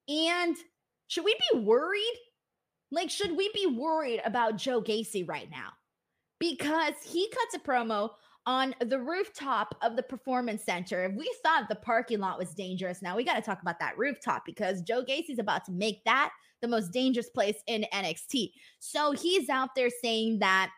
[0.07, 0.55] And
[1.07, 2.13] should we be worried?
[2.91, 5.69] Like, should we be worried about Joe Gacy right now?
[6.39, 8.11] Because he cuts a promo
[8.45, 11.03] on the rooftop of the performance center.
[11.03, 13.97] If we thought the parking lot was dangerous, now we got to talk about that
[13.97, 16.31] rooftop because Joe Gacy's about to make that
[16.61, 18.51] the most dangerous place in NXT.
[18.79, 20.71] So he's out there saying that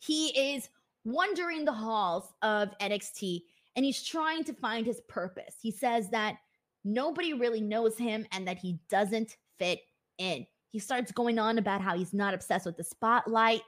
[0.00, 0.68] he is
[1.04, 3.42] wandering the halls of NXT
[3.76, 5.56] and he's trying to find his purpose.
[5.60, 6.36] He says that
[6.84, 9.80] nobody really knows him and that he doesn't fit
[10.18, 10.46] in.
[10.70, 13.62] He starts going on about how he's not obsessed with the spotlight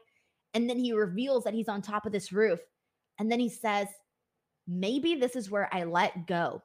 [0.54, 2.60] and then he reveals that he's on top of this roof.
[3.18, 3.86] And then he says,
[4.66, 6.62] maybe this is where I let go.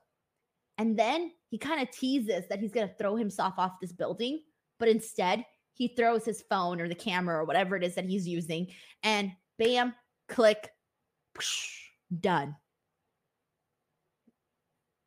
[0.78, 4.42] And then he kind of teases that he's going to throw himself off this building.
[4.80, 8.28] But instead, he throws his phone or the camera or whatever it is that he's
[8.28, 8.68] using.
[9.04, 9.94] And bam,
[10.28, 10.72] click,
[12.20, 12.56] done.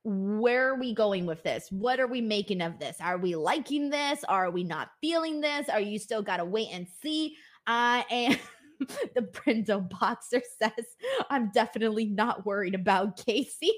[0.04, 1.68] Where are we going with this?
[1.70, 2.96] What are we making of this?
[3.00, 4.24] Are we liking this?
[4.24, 5.68] Are we not feeling this?
[5.68, 7.36] Are you still got to wait and see?
[7.66, 8.36] I am.
[9.14, 10.86] the Brendo boxer says,
[11.30, 13.72] I'm definitely not worried about Casey.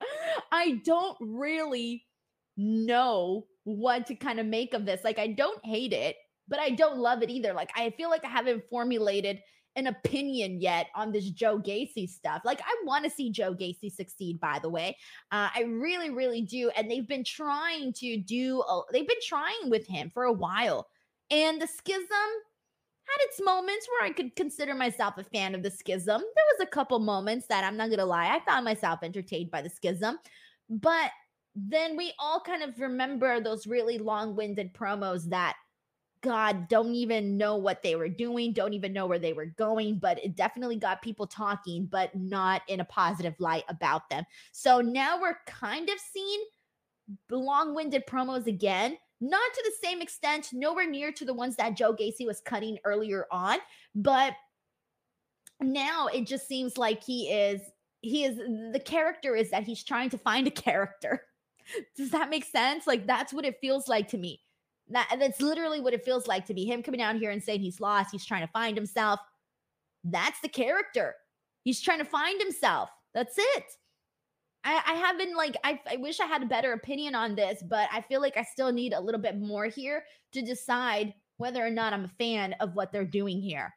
[0.52, 2.04] I don't really
[2.56, 5.02] know what to kind of make of this.
[5.04, 6.16] Like, I don't hate it,
[6.48, 7.52] but I don't love it either.
[7.52, 9.40] Like, I feel like I haven't formulated
[9.74, 12.42] an opinion yet on this Joe Gacy stuff.
[12.44, 14.96] Like, I want to see Joe Gacy succeed, by the way.
[15.30, 16.70] Uh, I really, really do.
[16.70, 20.88] And they've been trying to do, a, they've been trying with him for a while.
[21.30, 22.06] And the schism
[23.08, 26.20] had its moments where I could consider myself a fan of the schism.
[26.20, 29.62] There was a couple moments that I'm not to lie, I found myself entertained by
[29.62, 30.18] the schism.
[30.68, 31.10] But
[31.54, 35.54] then we all kind of remember those really long-winded promos that
[36.22, 39.98] God don't even know what they were doing, don't even know where they were going,
[39.98, 44.24] but it definitely got people talking, but not in a positive light about them.
[44.52, 46.44] So now we're kind of seeing
[47.30, 51.76] long winded promos again, not to the same extent, nowhere near to the ones that
[51.76, 53.58] Joe Gacy was cutting earlier on,
[53.94, 54.34] but
[55.60, 57.60] now it just seems like he is
[58.02, 61.22] he is the character is that he's trying to find a character.
[61.96, 62.86] Does that make sense?
[62.86, 64.40] Like that's what it feels like to me.
[64.88, 67.60] That that's literally what it feels like to be him coming out here and saying
[67.60, 69.18] he's lost, he's trying to find himself.
[70.04, 71.14] That's the character.
[71.64, 72.90] He's trying to find himself.
[73.12, 73.64] That's it.
[74.66, 77.88] I, I haven't like I, I wish I had a better opinion on this, but
[77.92, 81.70] I feel like I still need a little bit more here to decide whether or
[81.70, 83.72] not I'm a fan of what they're doing here.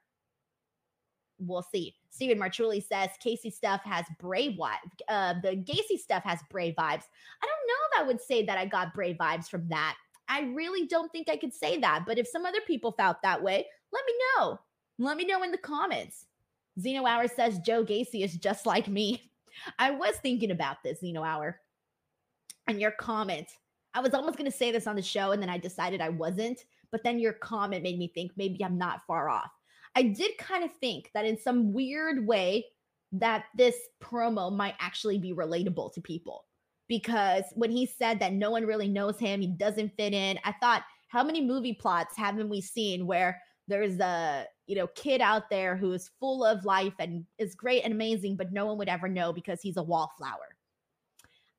[1.38, 1.96] We'll see.
[2.10, 4.78] Stephen Marchuli says Casey stuff has Bray vibes.
[5.08, 7.04] Uh, the Gacy stuff has Bray vibes.
[7.42, 9.96] I don't know if I would say that I got Bray vibes from that.
[10.28, 12.06] I really don't think I could say that.
[12.08, 14.60] But if some other people felt that way, let me know.
[14.98, 16.26] Let me know in the comments.
[16.80, 19.29] Zeno Hour says Joe Gacy is just like me.
[19.78, 21.60] I was thinking about this, Zeno Hour.
[22.68, 23.47] and your comment.
[23.95, 26.10] I was almost going to say this on the show and then I decided I
[26.10, 29.52] wasn't, but then your comment made me think maybe I'm not far off.
[29.95, 32.66] I did kind of think that in some weird way
[33.12, 36.45] that this promo might actually be relatable to people
[36.88, 40.54] because when he said that no one really knows him, he doesn't fit in, I
[40.62, 45.49] thought how many movie plots haven't we seen where there's a you know kid out
[45.49, 48.88] there who is full of life and is great and amazing but no one would
[48.88, 50.55] ever know because he's a wallflower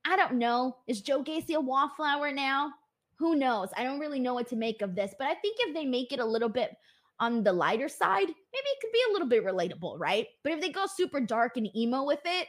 [0.07, 2.71] i don't know is joe gacy a wallflower now
[3.19, 5.75] who knows i don't really know what to make of this but i think if
[5.75, 6.77] they make it a little bit
[7.19, 10.61] on the lighter side maybe it could be a little bit relatable right but if
[10.61, 12.47] they go super dark and emo with it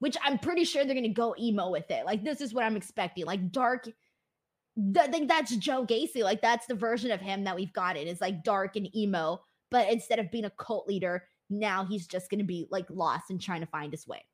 [0.00, 2.64] which i'm pretty sure they're going to go emo with it like this is what
[2.64, 3.88] i'm expecting like dark
[4.98, 6.22] I think that's Joe Gacy.
[6.22, 8.08] Like that's the version of him that we've gotten.
[8.08, 9.40] It's like dark and emo,
[9.74, 13.30] but instead of being a cult leader, now he's just going to be like lost
[13.30, 14.24] and trying to find his way.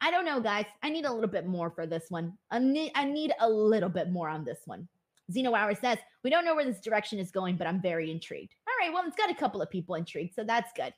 [0.00, 0.64] I don't know, guys.
[0.82, 2.36] I need a little bit more for this one.
[2.50, 4.88] I need, I need a little bit more on this one.
[5.30, 8.56] Zeno Hour says, We don't know where this direction is going, but I'm very intrigued.
[8.66, 10.92] All right, well, it's got a couple of people intrigued, so that's good.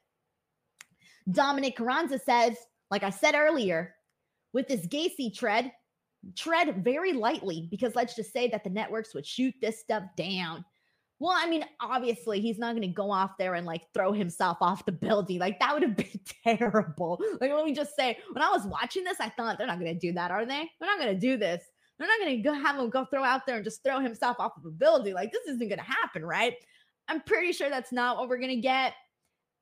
[1.30, 2.56] Dominic Carranza says,
[2.90, 3.94] like I said earlier,
[4.54, 5.72] with this Gacy tread,
[6.36, 10.64] tread very lightly because let's just say that the networks would shoot this stuff down.
[11.22, 14.58] Well, I mean, obviously, he's not going to go off there and like throw himself
[14.60, 15.38] off the building.
[15.38, 17.22] Like, that would have been terrible.
[17.40, 19.94] Like, let me just say, when I was watching this, I thought they're not going
[19.94, 20.68] to do that, are they?
[20.80, 21.62] They're not going to do this.
[21.96, 24.56] They're not going to have him go throw out there and just throw himself off
[24.56, 25.14] of a building.
[25.14, 26.54] Like, this isn't going to happen, right?
[27.06, 28.94] I'm pretty sure that's not what we're going to get.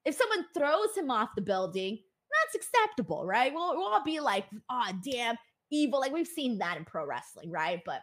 [0.06, 1.98] If someone throws him off the building,
[2.32, 3.52] that's acceptable, right?
[3.52, 5.36] We'll, we'll all be like, oh, damn,
[5.70, 6.00] evil.
[6.00, 7.82] Like we've seen that in pro wrestling, right?
[7.84, 8.00] But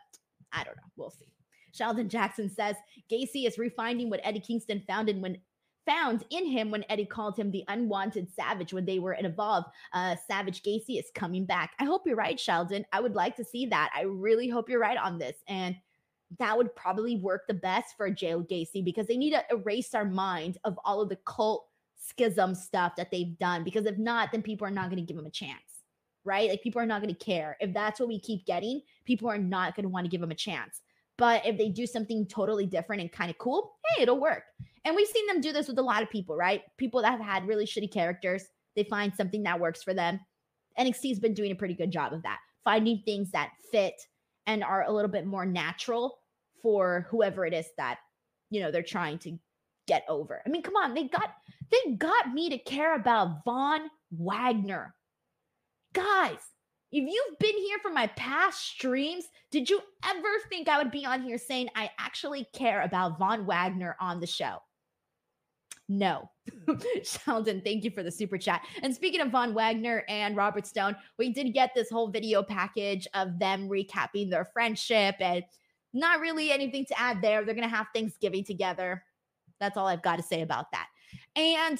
[0.54, 0.92] I don't know.
[0.96, 1.26] We'll see.
[1.78, 2.76] Sheldon Jackson says
[3.12, 5.38] Gacy is refining what Eddie Kingston found in when
[5.86, 9.64] found in him when Eddie called him the unwanted savage when they were in Evolve.
[9.94, 11.72] Uh, savage Gacy is coming back.
[11.80, 12.86] I hope you're right, Sheldon.
[12.92, 13.90] I would like to see that.
[13.96, 15.38] I really hope you're right on this.
[15.48, 15.78] And
[16.40, 20.04] that would probably work the best for Joe Gacy because they need to erase our
[20.04, 21.68] mind of all of the cult
[21.98, 23.64] schism stuff that they've done.
[23.64, 25.78] Because if not, then people are not going to give him a chance
[26.28, 26.50] right?
[26.50, 27.56] Like people are not going to care.
[27.62, 30.30] If that's what we keep getting, people are not going to want to give them
[30.30, 30.82] a chance.
[31.18, 34.44] But if they do something totally different and kind of cool, hey, it'll work.
[34.86, 36.62] And we've seen them do this with a lot of people, right?
[36.78, 38.44] People that have had really shitty characters,
[38.76, 40.20] they find something that works for them.
[40.80, 43.96] NXT's been doing a pretty good job of that, finding things that fit
[44.46, 46.20] and are a little bit more natural
[46.62, 47.98] for whoever it is that,
[48.50, 49.38] you know, they're trying to
[49.88, 50.42] get over.
[50.46, 51.32] I mean, come on, they got
[51.72, 54.94] they got me to care about Von Wagner
[55.94, 56.40] guys,
[56.92, 61.06] if you've been here for my past streams, did you ever think I would be
[61.06, 64.58] on here saying I actually care about Von Wagner on the show?
[65.90, 66.30] No.
[67.04, 68.66] Sheldon, thank you for the super chat.
[68.84, 73.08] And speaking of Von Wagner and Robert Stone, we did get this whole video package
[73.14, 75.44] of them recapping their friendship and
[75.94, 77.44] not really anything to add there.
[77.44, 79.04] They're going to have Thanksgiving together.
[79.60, 80.88] That's all I've got to say about that.
[81.36, 81.80] And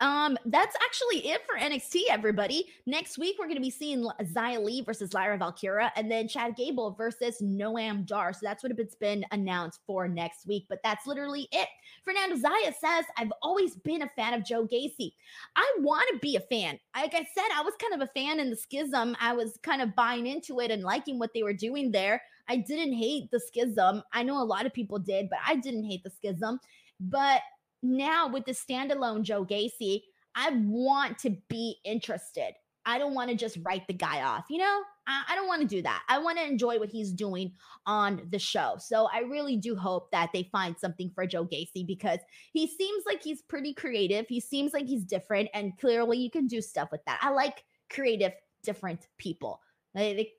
[0.00, 2.66] um, that's actually it for NXT, everybody.
[2.86, 6.56] Next week, we're going to be seeing Xia Li versus Lyra Valkyria and then Chad
[6.56, 8.32] Gable versus Noam Dar.
[8.32, 10.64] So that's what it's been announced for next week.
[10.70, 11.68] But that's literally it.
[12.02, 15.12] Fernando Zaya says, I've always been a fan of Joe Gacy.
[15.54, 16.78] I want to be a fan.
[16.96, 19.14] Like I said, I was kind of a fan in the schism.
[19.20, 22.22] I was kind of buying into it and liking what they were doing there.
[22.48, 24.02] I didn't hate the schism.
[24.14, 26.58] I know a lot of people did, but I didn't hate the schism.
[26.98, 27.42] But
[27.82, 30.02] now with the standalone Joe Gacy,
[30.34, 32.52] I want to be interested.
[32.86, 34.46] I don't want to just write the guy off.
[34.48, 36.02] You know, I, I don't want to do that.
[36.08, 37.52] I want to enjoy what he's doing
[37.86, 38.76] on the show.
[38.78, 42.20] So I really do hope that they find something for Joe Gacy because
[42.52, 44.26] he seems like he's pretty creative.
[44.28, 47.20] He seems like he's different, and clearly you can do stuff with that.
[47.22, 49.60] I like creative, different people.
[49.94, 50.30] Like,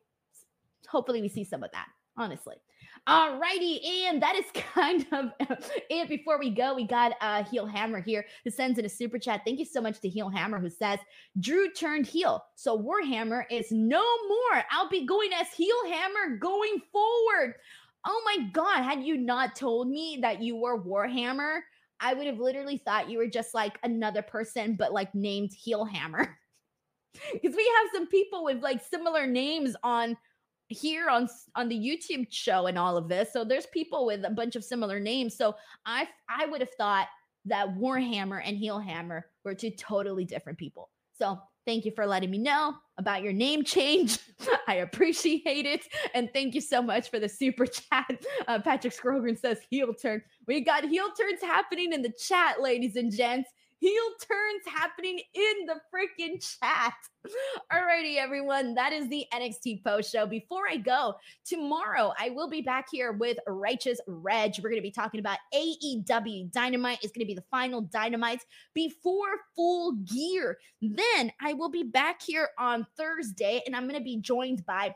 [0.88, 1.88] hopefully, we see some of that,
[2.18, 2.56] honestly.
[3.08, 5.32] All righty, and that is kind of
[5.90, 6.08] it.
[6.08, 9.42] Before we go, we got uh Heel Hammer here who sends in a super chat.
[9.46, 11.00] Thank you so much to Heel Hammer who says
[11.40, 14.64] Drew turned heel, so Warhammer is no more.
[14.70, 17.56] I'll be going as Heel Hammer going forward.
[18.06, 21.60] Oh my god, had you not told me that you were Warhammer,
[22.00, 25.86] I would have literally thought you were just like another person, but like named Heel
[25.86, 26.38] Hammer.
[27.34, 30.16] Because we have some people with like similar names on
[30.72, 33.32] here on on the YouTube show and all of this.
[33.34, 35.36] So there's people with a bunch of similar names.
[35.36, 35.56] So
[35.86, 37.08] I I would have thought
[37.46, 40.90] that Warhammer and Heel Hammer were two totally different people.
[41.18, 44.20] So thank you for letting me know about your name change.
[44.68, 45.86] I appreciate it.
[46.14, 48.26] And thank you so much for the super chat.
[48.48, 50.22] Uh, Patrick Scrogren says heel turn.
[50.48, 53.50] We got heel turns happening in the chat, ladies and gents.
[53.82, 56.94] Heel turns happening in the freaking chat.
[57.74, 60.28] Alrighty, everyone, that is the NXT post show.
[60.28, 64.54] Before I go, tomorrow I will be back here with Righteous Reg.
[64.62, 67.04] We're going to be talking about AEW Dynamite.
[67.04, 70.60] Is going to be the final Dynamite before full gear.
[70.82, 74.94] Then I will be back here on Thursday, and I'm going to be joined by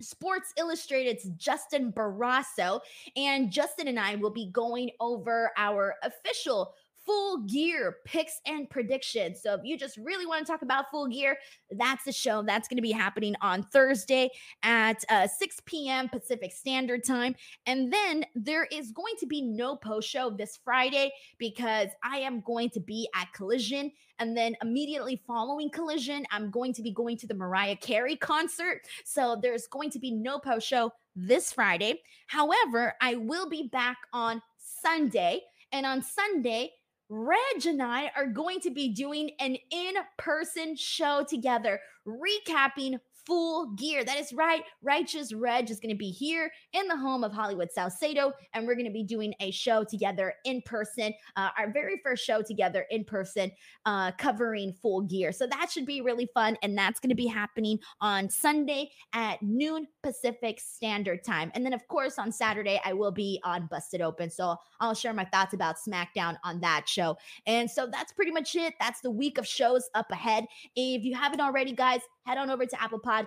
[0.00, 2.80] Sports Illustrated's Justin Barrasso.
[3.16, 6.74] And Justin and I will be going over our official
[7.08, 9.40] full gear picks and predictions.
[9.42, 11.38] So if you just really want to talk about full gear,
[11.70, 12.42] that's the show.
[12.42, 14.28] That's going to be happening on Thursday
[14.62, 16.10] at uh, 6 p.m.
[16.10, 17.34] Pacific Standard Time.
[17.64, 22.42] And then there is going to be no post show this Friday because I am
[22.42, 23.90] going to be at Collision.
[24.18, 28.82] And then immediately following Collision, I'm going to be going to the Mariah Carey concert.
[29.06, 32.02] So there's going to be no post show this Friday.
[32.26, 35.40] However, I will be back on Sunday.
[35.72, 36.72] And on Sunday,
[37.08, 43.66] Reg and I are going to be doing an in person show together, recapping full
[43.74, 44.04] gear.
[44.04, 44.62] That is right.
[44.82, 48.74] Righteous Reg is going to be here in the home of Hollywood Salcedo, and we're
[48.74, 52.86] going to be doing a show together in person, uh, our very first show together
[52.90, 53.52] in person,
[53.84, 55.30] uh, covering full gear.
[55.30, 59.42] So that should be really fun, and that's going to be happening on Sunday at
[59.42, 61.52] noon Pacific Standard Time.
[61.54, 64.30] And then, of course, on Saturday, I will be on Busted Open.
[64.30, 67.18] So I'll share my thoughts about SmackDown on that show.
[67.46, 68.72] And so that's pretty much it.
[68.80, 70.46] That's the week of shows up ahead.
[70.76, 73.17] If you haven't already, guys, head on over to Apple Podcasts,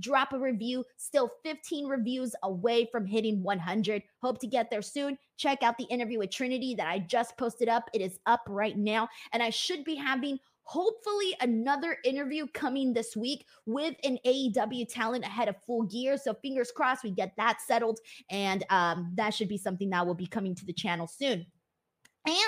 [0.00, 0.84] drop a review.
[0.96, 4.02] Still 15 reviews away from hitting 100.
[4.22, 5.18] Hope to get there soon.
[5.36, 7.90] Check out the interview with Trinity that I just posted up.
[7.92, 9.08] It is up right now.
[9.32, 15.24] And I should be having hopefully another interview coming this week with an AEW talent
[15.24, 16.18] ahead of full gear.
[16.18, 17.98] So fingers crossed we get that settled.
[18.30, 21.46] And um, that should be something that will be coming to the channel soon.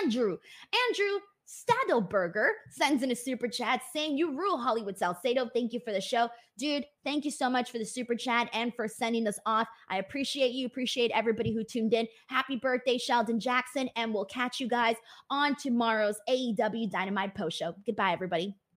[0.02, 0.36] Andrew,
[0.88, 1.20] Andrew,
[1.50, 5.48] Stadelberger sends in a super chat saying, You rule Hollywood Salcedo.
[5.52, 6.28] Thank you for the show.
[6.56, 9.66] Dude, thank you so much for the super chat and for sending us off.
[9.88, 10.66] I appreciate you.
[10.66, 12.06] Appreciate everybody who tuned in.
[12.28, 13.88] Happy birthday, Sheldon Jackson.
[13.96, 14.96] And we'll catch you guys
[15.28, 17.74] on tomorrow's AEW Dynamite post show.
[17.84, 18.54] Goodbye, everybody.